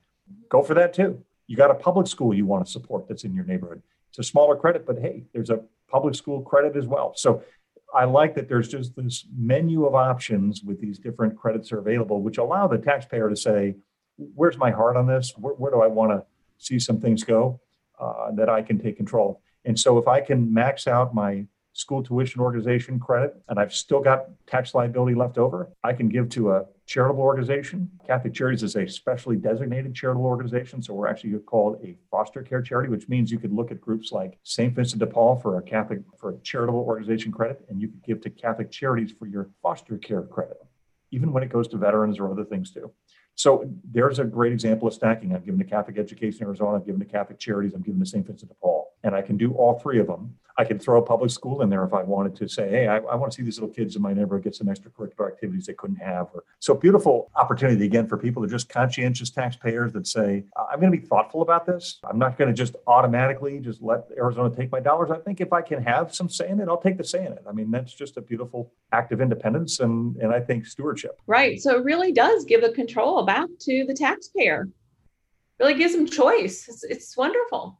go 0.49 0.63
for 0.63 0.73
that 0.73 0.93
too. 0.93 1.23
You 1.47 1.55
got 1.55 1.69
a 1.69 1.75
public 1.75 2.07
school 2.07 2.33
you 2.33 2.45
want 2.45 2.65
to 2.65 2.71
support 2.71 3.07
that's 3.07 3.23
in 3.23 3.35
your 3.35 3.45
neighborhood. 3.45 3.83
It's 4.09 4.19
a 4.19 4.23
smaller 4.23 4.55
credit, 4.55 4.85
but 4.85 4.97
hey, 4.97 5.23
there's 5.33 5.51
a 5.51 5.61
public 5.87 6.15
school 6.15 6.41
credit 6.41 6.75
as 6.75 6.87
well. 6.87 7.13
So 7.15 7.43
I 7.93 8.05
like 8.05 8.33
that 8.35 8.49
there's 8.49 8.67
just 8.67 8.95
this 8.95 9.25
menu 9.37 9.85
of 9.85 9.93
options 9.93 10.63
with 10.63 10.81
these 10.81 10.97
different 10.97 11.37
credits 11.37 11.71
are 11.71 11.77
available, 11.77 12.21
which 12.21 12.37
allow 12.37 12.67
the 12.67 12.77
taxpayer 12.77 13.29
to 13.29 13.35
say, 13.35 13.75
where's 14.17 14.57
my 14.57 14.71
heart 14.71 14.97
on 14.97 15.07
this? 15.07 15.33
Where, 15.37 15.53
where 15.53 15.71
do 15.71 15.81
I 15.81 15.87
want 15.87 16.11
to 16.11 16.25
see 16.57 16.79
some 16.79 16.99
things 16.99 17.23
go 17.23 17.59
uh, 17.99 18.31
that 18.31 18.49
I 18.49 18.63
can 18.63 18.79
take 18.79 18.97
control? 18.97 19.41
And 19.65 19.79
so 19.79 19.97
if 19.97 20.07
I 20.07 20.21
can 20.21 20.53
max 20.53 20.87
out 20.87 21.13
my 21.13 21.45
school 21.75 22.01
tuition 22.01 22.41
organization 22.41 22.99
credit 22.99 23.35
and 23.49 23.59
I've 23.59 23.73
still 23.73 23.99
got 23.99 24.25
tax 24.47 24.73
liability 24.73 25.13
left 25.13 25.37
over, 25.37 25.69
I 25.83 25.93
can 25.93 26.07
give 26.07 26.29
to 26.29 26.51
a 26.53 26.65
charitable 26.85 27.21
organization. 27.21 27.89
Catholic 28.07 28.33
Charities 28.33 28.63
is 28.63 28.75
a 28.75 28.87
specially 28.87 29.35
designated 29.35 29.93
charitable 29.93 30.25
organization. 30.25 30.81
So 30.81 30.93
we're 30.93 31.07
actually 31.07 31.37
called 31.39 31.79
a 31.83 31.97
foster 32.09 32.43
care 32.43 32.61
charity, 32.61 32.89
which 32.89 33.09
means 33.09 33.29
you 33.29 33.39
could 33.39 33.51
look 33.51 33.71
at 33.71 33.81
groups 33.81 34.11
like 34.11 34.37
St. 34.43 34.73
Vincent 34.73 34.99
de 34.99 35.07
Paul 35.07 35.35
for 35.35 35.57
a 35.57 35.61
Catholic 35.61 35.99
for 36.17 36.31
a 36.31 36.37
charitable 36.39 36.79
organization 36.79 37.31
credit, 37.31 37.65
and 37.69 37.81
you 37.81 37.89
could 37.89 38.03
give 38.03 38.21
to 38.21 38.29
Catholic 38.29 38.71
Charities 38.71 39.11
for 39.17 39.25
your 39.25 39.49
foster 39.61 39.97
care 39.97 40.21
credit, 40.21 40.57
even 41.11 41.33
when 41.33 41.43
it 41.43 41.49
goes 41.49 41.67
to 41.69 41.77
veterans 41.77 42.19
or 42.19 42.31
other 42.31 42.45
things 42.45 42.71
too. 42.71 42.91
So 43.35 43.69
there's 43.83 44.19
a 44.19 44.23
great 44.23 44.53
example 44.53 44.87
of 44.87 44.93
stacking. 44.93 45.35
I've 45.35 45.43
given 45.43 45.59
to 45.59 45.65
Catholic 45.65 45.97
Education 45.97 46.43
Arizona, 46.43 46.77
I've 46.77 46.85
given 46.85 47.01
to 47.01 47.05
Catholic 47.05 47.37
Charities, 47.37 47.73
I'm 47.73 47.81
giving 47.81 47.99
to 47.99 48.05
St. 48.05 48.25
Vincent 48.25 48.49
de 48.49 48.55
Paul. 48.55 48.93
And 49.05 49.15
I 49.15 49.21
can 49.21 49.37
do 49.37 49.53
all 49.53 49.79
three 49.79 49.99
of 49.99 50.07
them. 50.07 50.35
I 50.57 50.63
can 50.63 50.79
throw 50.79 50.99
a 50.99 51.05
public 51.05 51.31
school 51.31 51.61
in 51.61 51.69
there 51.69 51.83
if 51.83 51.93
I 51.93 52.01
wanted 52.01 52.35
to 52.37 52.47
say, 52.47 52.69
hey, 52.69 52.87
I, 52.87 52.97
I 52.97 53.15
want 53.15 53.31
to 53.31 53.35
see 53.35 53.43
these 53.43 53.59
little 53.59 53.73
kids 53.73 53.95
in 53.97 54.01
my 54.01 54.13
neighborhood 54.13 54.45
get 54.45 54.55
some 54.55 54.67
extracurricular 54.67 55.27
activities 55.27 55.65
they 55.65 55.73
couldn't 55.73 55.97
have. 55.97 56.29
Or, 56.33 56.45
so 56.59 56.73
beautiful 56.73 57.29
opportunity 57.35 57.85
again 57.85 58.07
for 58.07 58.17
people 58.17 58.41
that 58.41 58.47
are 58.47 58.55
just 58.55 58.69
conscientious 58.69 59.29
taxpayers 59.29 59.91
that 59.93 60.07
say, 60.07 60.45
I'm 60.57 60.79
going 60.79 60.91
to 60.91 60.97
be 60.97 61.05
thoughtful 61.05 61.41
about 61.41 61.65
this. 61.65 61.99
I'm 62.09 62.17
not 62.17 62.37
going 62.37 62.47
to 62.47 62.53
just 62.53 62.77
automatically 62.87 63.59
just 63.59 63.81
let 63.81 64.05
Arizona 64.17 64.49
take 64.55 64.71
my 64.71 64.79
dollars. 64.79 65.11
I 65.11 65.17
think 65.17 65.41
if 65.41 65.51
I 65.51 65.61
can 65.61 65.83
have 65.83 66.15
some 66.15 66.29
say 66.29 66.49
in 66.49 66.59
it, 66.61 66.69
I'll 66.69 66.81
take 66.81 66.97
the 66.97 67.03
say 67.03 67.25
in 67.25 67.33
it. 67.33 67.43
I 67.47 67.51
mean, 67.51 67.69
that's 67.69 67.93
just 67.93 68.15
a 68.15 68.21
beautiful 68.21 68.71
act 68.93 69.11
of 69.11 69.19
independence 69.19 69.81
and, 69.81 70.15
and 70.17 70.31
I 70.31 70.39
think 70.39 70.65
stewardship. 70.65 71.19
Right. 71.27 71.61
So 71.61 71.77
it 71.77 71.83
really 71.83 72.13
does 72.13 72.45
give 72.45 72.61
the 72.61 72.71
control 72.71 73.23
back 73.25 73.49
to 73.59 73.85
the 73.85 73.93
taxpayer. 73.93 74.69
Really 75.59 75.73
gives 75.73 75.93
them 75.93 76.07
choice. 76.07 76.67
It's, 76.69 76.83
it's 76.85 77.17
wonderful. 77.17 77.77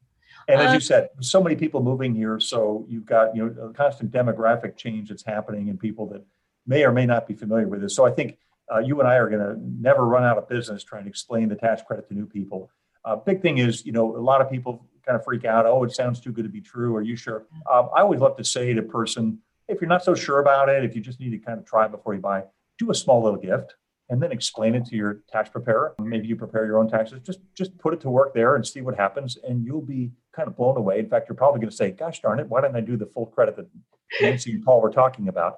And 0.48 0.62
as 0.62 0.72
you 0.72 0.78
uh, 0.78 0.80
said, 0.80 1.10
so 1.22 1.42
many 1.42 1.56
people 1.56 1.82
moving 1.82 2.14
here, 2.14 2.40
so 2.40 2.86
you've 2.88 3.06
got 3.06 3.36
you 3.36 3.46
know 3.46 3.70
a 3.70 3.74
constant 3.74 4.12
demographic 4.12 4.78
change 4.78 5.10
that's 5.10 5.26
happening 5.26 5.68
in 5.68 5.78
people 5.78 6.08
that 6.10 6.24
may 6.68 6.84
or 6.84 6.92
may 6.92 7.06
not 7.06 7.28
be 7.28 7.34
familiar 7.34 7.68
with 7.68 7.82
this. 7.82 7.96
So 7.96 8.06
I 8.06 8.12
think 8.12 8.38
uh, 8.72 8.80
you 8.80 9.00
and 9.00 9.08
I 9.08 9.16
are 9.16 9.30
going 9.30 9.42
to 9.42 9.56
never 9.60 10.06
run 10.06 10.24
out 10.24 10.38
of 10.38 10.50
business 10.50 10.84
trying 10.84 11.04
to 11.04 11.10
explain 11.10 11.50
the 11.50 11.56
tax 11.56 11.82
credit 11.82 12.08
to 12.10 12.14
new 12.14 12.26
people. 12.26 12.70
Uh, 13.04 13.16
big 13.16 13.42
thing 13.42 13.60
is, 13.60 13.86
you 13.86 13.92
know, 13.92 14.18
a 14.18 14.20
lot 14.20 14.42
of 14.42 14.50
people 14.50 14.84
kind 15.06 15.16
of 15.16 15.24
freak 15.24 15.46
out. 15.46 15.66
Oh, 15.66 15.84
it 15.84 15.94
sounds 15.94 16.20
too 16.20 16.32
good 16.32 16.44
to 16.44 16.50
be 16.50 16.62
true. 16.62 16.96
Are 16.96 17.02
you 17.02 17.16
sure? 17.16 17.46
Um, 17.72 17.90
I 17.96 18.02
always 18.02 18.20
love 18.20 18.38
to 18.38 18.44
say 18.44 18.74
to 18.74 18.80
a 18.80 18.84
person, 18.84 19.40
if 19.68 19.82
you're 19.82 19.90
not 19.90 20.04
so 20.04 20.16
sure 20.16 20.40
about 20.40 20.70
it, 20.70 20.84
if 20.84 20.96
you 20.96 21.02
just 21.02 21.20
need 21.20 21.32
to 21.32 21.38
kind 21.38 21.60
of 21.60 21.66
try 21.66 21.88
before 21.88 22.16
you 22.16 22.22
buy, 22.22 22.44
do 22.80 22.90
a 22.90 22.96
small 22.96 23.24
little 23.24 23.40
gift 23.40 23.76
and 24.10 24.22
then 24.22 24.32
explain 24.32 24.76
it 24.76 24.86
to 24.86 24.96
your 24.96 25.22
tax 25.32 25.50
preparer. 25.50 25.96
Maybe 26.00 26.28
you 26.28 26.36
prepare 26.36 26.66
your 26.66 26.80
own 26.80 26.90
taxes. 26.90 27.20
Just 27.24 27.40
just 27.56 27.78
put 27.78 27.94
it 27.94 28.02
to 28.02 28.10
work 28.10 28.34
there 28.34 28.56
and 28.56 28.66
see 28.66 28.82
what 28.82 28.96
happens, 28.96 29.38
and 29.48 29.66
you'll 29.66 29.82
be 29.82 30.12
kind 30.36 30.48
of 30.48 30.56
blown 30.56 30.78
away. 30.78 31.00
In 31.00 31.10
fact, 31.10 31.28
you're 31.30 31.36
probably 31.36 31.60
going 31.60 31.70
to 31.70 31.76
say, 31.76 31.92
"Gosh 31.92 32.22
darn 32.22 32.40
it, 32.40 32.48
why 32.48 32.62
didn't 32.62 32.76
I 32.76 32.82
do 32.82 32.98
the 32.98 33.08
full 33.08 33.26
credit 33.28 33.56
that 33.58 33.68
Nancy 34.22 34.52
and 34.52 34.64
Paul 34.64 34.82
were 34.82 34.92
talking 34.92 35.28
about?" 35.28 35.56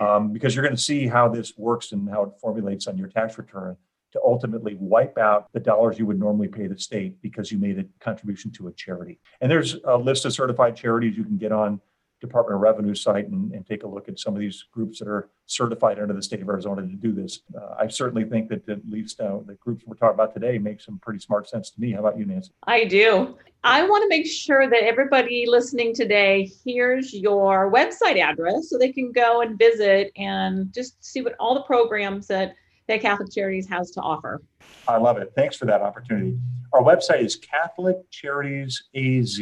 Um, 0.00 0.32
because 0.32 0.54
you're 0.54 0.64
going 0.64 0.76
to 0.76 0.82
see 0.82 1.08
how 1.08 1.28
this 1.28 1.54
works 1.56 1.90
and 1.90 2.08
how 2.08 2.22
it 2.22 2.30
formulates 2.40 2.86
on 2.86 2.96
your 2.96 3.08
tax 3.08 3.36
return 3.36 3.76
to 4.12 4.20
ultimately 4.24 4.76
wipe 4.80 5.18
out 5.18 5.52
the 5.52 5.60
dollars 5.60 5.98
you 5.98 6.06
would 6.06 6.18
normally 6.18 6.48
pay 6.48 6.66
the 6.66 6.78
state 6.78 7.20
because 7.20 7.52
you 7.52 7.58
made 7.58 7.78
a 7.78 7.84
contribution 8.02 8.50
to 8.52 8.68
a 8.68 8.72
charity. 8.72 9.18
And 9.40 9.50
there's 9.50 9.76
a 9.84 9.96
list 9.96 10.24
of 10.24 10.32
certified 10.32 10.76
charities 10.76 11.16
you 11.16 11.24
can 11.24 11.36
get 11.36 11.52
on 11.52 11.80
Department 12.20 12.56
of 12.56 12.60
Revenue 12.60 12.94
site 12.94 13.28
and, 13.28 13.52
and, 13.52 13.66
take 13.66 13.84
a 13.84 13.86
look 13.86 14.08
at 14.08 14.18
some 14.18 14.34
of 14.34 14.40
these 14.40 14.64
groups 14.72 14.98
that 14.98 15.08
are 15.08 15.30
certified 15.46 15.98
under 16.00 16.14
the 16.14 16.22
state 16.22 16.42
of 16.42 16.48
Arizona 16.48 16.82
to 16.82 16.88
do 16.88 17.12
this. 17.12 17.40
Uh, 17.56 17.74
I 17.78 17.88
certainly 17.88 18.24
think 18.24 18.48
that 18.48 18.68
at 18.68 18.84
least 18.88 19.20
uh, 19.20 19.38
the 19.46 19.54
groups 19.54 19.84
we're 19.86 19.94
talking 19.94 20.14
about 20.14 20.34
today 20.34 20.58
make 20.58 20.80
some 20.80 20.98
pretty 20.98 21.20
smart 21.20 21.48
sense 21.48 21.70
to 21.70 21.80
me. 21.80 21.92
How 21.92 22.00
about 22.00 22.18
you, 22.18 22.26
Nancy? 22.26 22.50
I 22.64 22.84
do. 22.84 23.36
I 23.62 23.82
want 23.88 24.02
to 24.02 24.08
make 24.08 24.26
sure 24.26 24.68
that 24.68 24.82
everybody 24.82 25.46
listening 25.46 25.94
today 25.94 26.50
hears 26.64 27.12
your 27.12 27.70
website 27.70 28.20
address 28.20 28.70
so 28.70 28.78
they 28.78 28.92
can 28.92 29.12
go 29.12 29.42
and 29.42 29.58
visit 29.58 30.12
and 30.16 30.72
just 30.72 31.02
see 31.04 31.22
what 31.22 31.34
all 31.38 31.54
the 31.54 31.62
programs 31.62 32.26
that, 32.28 32.54
that 32.88 33.00
Catholic 33.00 33.32
Charities 33.32 33.68
has 33.68 33.90
to 33.92 34.00
offer. 34.00 34.42
I 34.86 34.96
love 34.96 35.18
it. 35.18 35.32
Thanks 35.36 35.56
for 35.56 35.66
that 35.66 35.82
opportunity. 35.82 36.38
Our 36.72 36.82
website 36.82 37.20
is 37.20 37.36
Catholic 37.36 37.96
Charities 38.10 38.84
AZ 38.94 39.40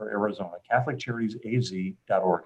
for 0.00 0.10
Arizona, 0.10 0.52
CatholicCharitiesAZ.org. 0.72 2.42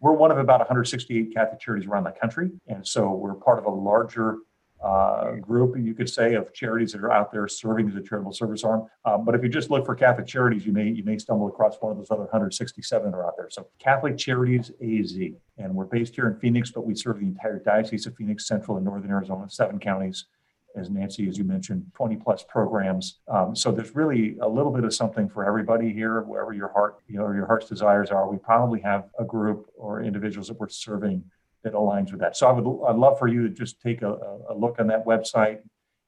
We're 0.00 0.12
one 0.12 0.30
of 0.30 0.38
about 0.38 0.60
168 0.60 1.34
Catholic 1.34 1.60
charities 1.60 1.86
around 1.86 2.04
the 2.04 2.12
country. 2.12 2.50
And 2.66 2.86
so 2.86 3.10
we're 3.10 3.34
part 3.34 3.58
of 3.58 3.66
a 3.66 3.70
larger 3.70 4.38
uh, 4.82 5.32
group, 5.32 5.76
you 5.76 5.92
could 5.92 6.08
say, 6.08 6.34
of 6.34 6.54
charities 6.54 6.92
that 6.92 7.02
are 7.02 7.12
out 7.12 7.30
there 7.30 7.46
serving 7.46 7.90
as 7.90 7.96
a 7.96 8.00
charitable 8.00 8.32
service 8.32 8.64
arm. 8.64 8.86
Um, 9.04 9.26
but 9.26 9.34
if 9.34 9.42
you 9.42 9.50
just 9.50 9.70
look 9.70 9.84
for 9.84 9.94
Catholic 9.94 10.26
Charities, 10.26 10.64
you 10.64 10.72
may 10.72 10.88
you 10.88 11.02
may 11.02 11.18
stumble 11.18 11.48
across 11.48 11.76
one 11.80 11.90
of 11.90 11.98
those 11.98 12.12
other 12.12 12.22
167 12.22 13.10
that 13.10 13.16
are 13.16 13.26
out 13.26 13.34
there. 13.36 13.50
So 13.50 13.66
Catholic 13.80 14.16
Charities 14.16 14.70
AZ, 14.80 15.14
and 15.58 15.74
we're 15.74 15.84
based 15.84 16.14
here 16.14 16.28
in 16.28 16.38
Phoenix, 16.38 16.70
but 16.70 16.86
we 16.86 16.94
serve 16.94 17.18
the 17.18 17.26
entire 17.26 17.58
diocese 17.58 18.06
of 18.06 18.14
Phoenix, 18.14 18.46
Central 18.46 18.76
and 18.76 18.86
Northern 18.86 19.10
Arizona, 19.10 19.50
seven 19.50 19.80
counties 19.80 20.26
as 20.76 20.90
Nancy, 20.90 21.28
as 21.28 21.38
you 21.38 21.44
mentioned, 21.44 21.86
20 21.94 22.16
plus 22.16 22.44
programs. 22.48 23.20
Um, 23.28 23.56
so 23.56 23.72
there's 23.72 23.94
really 23.94 24.36
a 24.40 24.48
little 24.48 24.72
bit 24.72 24.84
of 24.84 24.94
something 24.94 25.28
for 25.28 25.44
everybody 25.44 25.92
here, 25.92 26.22
wherever 26.22 26.52
your 26.52 26.68
heart, 26.68 26.98
you 27.08 27.18
know, 27.18 27.30
your 27.32 27.46
heart's 27.46 27.68
desires 27.68 28.10
are. 28.10 28.30
We 28.30 28.38
probably 28.38 28.80
have 28.80 29.08
a 29.18 29.24
group 29.24 29.70
or 29.76 30.02
individuals 30.02 30.48
that 30.48 30.60
we're 30.60 30.68
serving 30.68 31.24
that 31.64 31.72
aligns 31.72 32.12
with 32.12 32.20
that. 32.20 32.36
So 32.36 32.48
I 32.48 32.52
would, 32.52 32.88
I'd 32.88 32.96
love 32.96 33.18
for 33.18 33.28
you 33.28 33.48
to 33.48 33.48
just 33.48 33.80
take 33.80 34.02
a, 34.02 34.12
a 34.48 34.54
look 34.54 34.78
on 34.78 34.86
that 34.88 35.04
website 35.04 35.60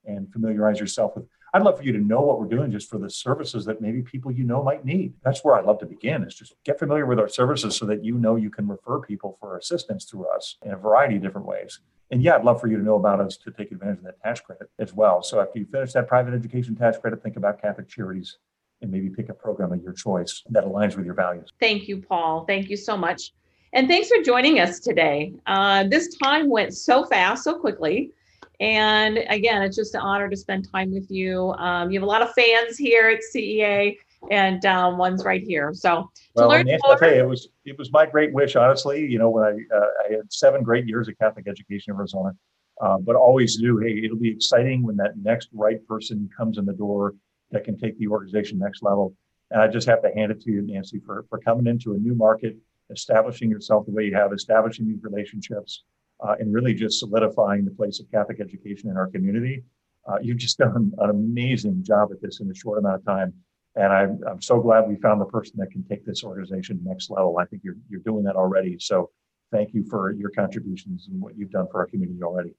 and 0.05 0.33
familiarize 0.33 0.79
yourself 0.79 1.17
with. 1.17 1.27
I'd 1.53 1.63
love 1.63 1.79
for 1.79 1.83
you 1.83 1.93
to 1.93 1.99
know 1.99 2.21
what 2.21 2.39
we're 2.39 2.47
doing 2.47 2.71
just 2.71 2.89
for 2.89 2.99
the 2.99 3.11
services 3.11 3.65
that 3.65 3.81
maybe 3.81 4.03
people 4.03 4.31
you 4.31 4.45
know 4.45 4.63
might 4.63 4.85
need. 4.85 5.15
That's 5.25 5.43
where 5.43 5.57
I'd 5.57 5.65
love 5.65 5.81
to 5.81 5.87
begin 5.87 6.23
is 6.23 6.37
just 6.37 6.55
get 6.65 6.79
familiar 6.79 7.07
with 7.07 7.19
our 7.19 7.29
services 7.29 7.75
so 7.77 7.87
that 7.87 8.05
you 8.05 8.19
know 8.19 8.37
you 8.37 8.51
can 8.51 8.69
refer 8.69 9.01
people 9.01 9.37
for 9.41 9.57
assistance 9.59 10.05
through 10.05 10.27
us 10.27 10.57
in 10.65 10.71
a 10.71 10.77
variety 10.77 11.17
of 11.17 11.23
different 11.23 11.49
ways. 11.49 11.81
And 12.11 12.23
yeah, 12.23 12.35
I'd 12.35 12.45
love 12.45 12.61
for 12.61 12.67
you 12.67 12.77
to 12.77 12.83
know 12.83 12.97
about 12.97 13.21
us 13.21 13.37
to 13.39 13.51
take 13.51 13.71
advantage 13.71 13.99
of 13.99 14.05
that 14.05 14.21
tax 14.23 14.41
credit 14.41 14.69
as 14.79 14.93
well. 14.93 15.23
So 15.23 15.41
after 15.41 15.59
you 15.59 15.67
finish 15.67 15.93
that 15.93 16.09
private 16.09 16.35
education 16.35 16.75
tax 16.75 16.99
credit, 16.99 17.23
think 17.23 17.37
about 17.37 17.63
Catholic 17.63 17.89
Charities 17.89 18.39
and 18.83 18.91
maybe 18.91 19.11
pick 19.11 19.29
a 19.29 19.35
program 19.35 19.73
of 19.73 19.83
your 19.83 19.93
choice 19.93 20.43
that 20.51 20.65
aligns 20.65 20.97
with 20.97 21.05
your 21.05 21.15
values. 21.15 21.51
Thank 21.61 21.87
you, 21.87 22.01
Paul. 22.01 22.45
Thank 22.47 22.69
you 22.69 22.77
so 22.77 22.97
much. 22.97 23.33
And 23.73 23.87
thanks 23.87 24.09
for 24.09 24.23
joining 24.25 24.59
us 24.59 24.81
today. 24.81 25.35
Uh, 25.47 25.85
this 25.85 26.17
time 26.17 26.51
went 26.51 26.75
so 26.75 27.05
fast, 27.05 27.45
so 27.45 27.59
quickly. 27.59 28.11
And 28.59 29.19
again, 29.29 29.63
it's 29.63 29.77
just 29.77 29.95
an 29.95 30.01
honor 30.01 30.29
to 30.29 30.37
spend 30.37 30.69
time 30.71 30.93
with 30.93 31.11
you. 31.11 31.53
Um, 31.53 31.91
you 31.91 32.01
have 32.01 32.05
a 32.05 32.11
lot 32.11 32.23
of 32.23 32.33
fans 32.33 32.77
here 32.77 33.09
at 33.09 33.21
CEA 33.35 33.97
and 34.31 34.65
um, 34.67 34.99
one's 34.99 35.25
right 35.25 35.43
here. 35.43 35.73
So 35.73 36.11
well, 36.35 36.51
Nancy, 36.51 36.79
more, 36.85 37.05
I 37.05 37.09
it 37.09 37.29
was 37.29 37.49
it 37.65 37.79
was 37.79 37.91
my 37.93 38.07
great 38.07 38.33
wish, 38.33 38.57
honestly. 38.57 39.07
You 39.07 39.19
know, 39.19 39.31
when 39.31 39.45
I 39.45 39.77
uh, 39.77 39.87
I 40.09 40.13
had 40.17 40.33
seven 40.33 40.63
great 40.63 40.87
years 40.87 41.09
of 41.09 41.19
Catholic 41.19 41.49
education 41.49 41.93
in 41.93 41.97
Arizona, 41.99 42.33
uh, 42.81 42.99
but 42.99 43.17
always 43.17 43.59
knew, 43.59 43.79
hey, 43.79 44.03
it'll 44.05 44.19
be 44.19 44.31
exciting 44.31 44.83
when 44.83 44.97
that 44.97 45.17
next 45.17 45.49
right 45.53 45.85
person 45.87 46.29
comes 46.37 46.59
in 46.59 46.65
the 46.65 46.73
door 46.73 47.15
that 47.51 47.65
can 47.65 47.79
take 47.79 47.99
the 47.99 48.09
organization 48.09 48.59
next 48.59 48.83
level. 48.83 49.15
And 49.51 49.61
I 49.61 49.69
just 49.69 49.89
have 49.89 50.03
to 50.03 50.11
hand 50.15 50.31
it 50.31 50.41
to 50.43 50.51
you, 50.51 50.63
Nancy, 50.63 51.01
for 51.05 51.25
for 51.29 51.39
coming 51.39 51.67
into 51.67 51.95
a 51.95 51.99
new 51.99 52.15
market, 52.15 52.57
establishing 52.91 53.51
yourself 53.51 53.87
the 53.87 53.93
way 53.93 54.05
you 54.05 54.15
have, 54.15 54.33
establishing 54.33 54.87
these 54.87 55.03
relationships, 55.03 55.85
uh, 56.21 56.35
and 56.39 56.53
really 56.53 56.75
just 56.75 56.99
solidifying 56.99 57.65
the 57.65 57.71
place 57.71 58.01
of 58.01 58.11
Catholic 58.11 58.41
education 58.41 58.91
in 58.91 58.97
our 58.97 59.07
community. 59.09 59.65
Uh, 60.07 60.17
you've 60.23 60.39
just 60.39 60.59
done 60.59 60.93
an 60.99 61.11
amazing 61.11 61.83
job 61.83 62.11
at 62.13 62.21
this 62.23 62.41
in 62.41 62.51
a 62.51 62.55
short 62.55 62.79
amount 62.79 62.97
of 62.97 63.05
time. 63.05 63.33
And 63.77 63.93
I'm, 63.93 64.21
I'm 64.29 64.43
so 64.43 64.61
glad 64.61 64.89
we 64.89 64.97
found 64.97 65.21
the 65.21 65.27
person 65.27 65.55
that 65.59 65.71
can 65.71 65.85
take 65.85 66.05
this 66.05 66.25
organization 66.25 66.81
next 66.83 67.11
level. 67.11 67.39
I 67.39 67.45
think 67.45 67.63
you're, 67.65 67.77
you're 67.89 68.01
doing 68.01 68.25
that 68.25 68.37
already. 68.37 68.79
So 68.81 69.11
thank 69.53 69.75
you 69.75 69.85
for 69.89 70.13
your 70.13 70.31
contributions 70.31 71.09
and 71.11 71.21
what 71.21 71.37
you've 71.37 71.51
done 71.51 71.67
for 71.71 71.81
our 71.81 71.87
community 71.87 72.23
already. 72.23 72.55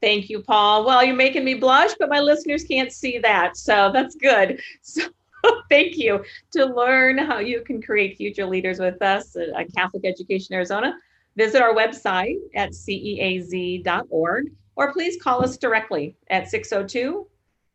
Thank 0.00 0.28
you, 0.28 0.42
Paul. 0.42 0.84
Well, 0.84 1.04
you're 1.04 1.16
making 1.16 1.44
me 1.44 1.54
blush, 1.54 1.92
but 1.98 2.08
my 2.08 2.20
listeners 2.20 2.64
can't 2.64 2.92
see 2.92 3.18
that. 3.18 3.56
So 3.56 3.90
that's 3.92 4.14
good. 4.16 4.60
So 5.44 5.60
thank 5.68 5.96
you. 5.96 6.24
To 6.52 6.66
learn 6.66 7.18
how 7.18 7.40
you 7.40 7.62
can 7.62 7.82
create 7.82 8.16
future 8.16 8.46
leaders 8.46 8.78
with 8.78 9.02
us 9.02 9.34
at 9.36 9.74
Catholic 9.74 10.04
Education 10.04 10.54
Arizona, 10.54 10.94
visit 11.34 11.60
our 11.60 11.74
website 11.74 12.36
at 12.54 12.70
ceaz.org 12.70 14.52
or 14.76 14.92
please 14.92 15.20
call 15.20 15.42
us 15.44 15.56
directly 15.56 16.14
at 16.30 16.48
602 16.48 17.26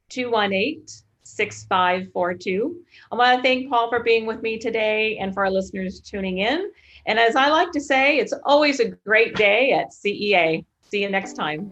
218 0.09 0.85
6542. 1.27 2.75
I 3.11 3.15
want 3.15 3.37
to 3.37 3.43
thank 3.43 3.69
Paul 3.69 3.89
for 3.89 4.03
being 4.03 4.25
with 4.25 4.41
me 4.41 4.57
today 4.57 5.17
and 5.17 5.33
for 5.33 5.45
our 5.45 5.51
listeners 5.51 5.99
tuning 5.99 6.39
in. 6.39 6.71
And 7.05 7.19
as 7.19 7.35
I 7.35 7.49
like 7.49 7.71
to 7.71 7.81
say, 7.81 8.17
it's 8.17 8.33
always 8.45 8.79
a 8.79 8.89
great 8.89 9.35
day 9.35 9.73
at 9.73 9.91
CEA. 9.91 10.65
See 10.89 11.01
you 11.01 11.09
next 11.09 11.33
time. 11.33 11.71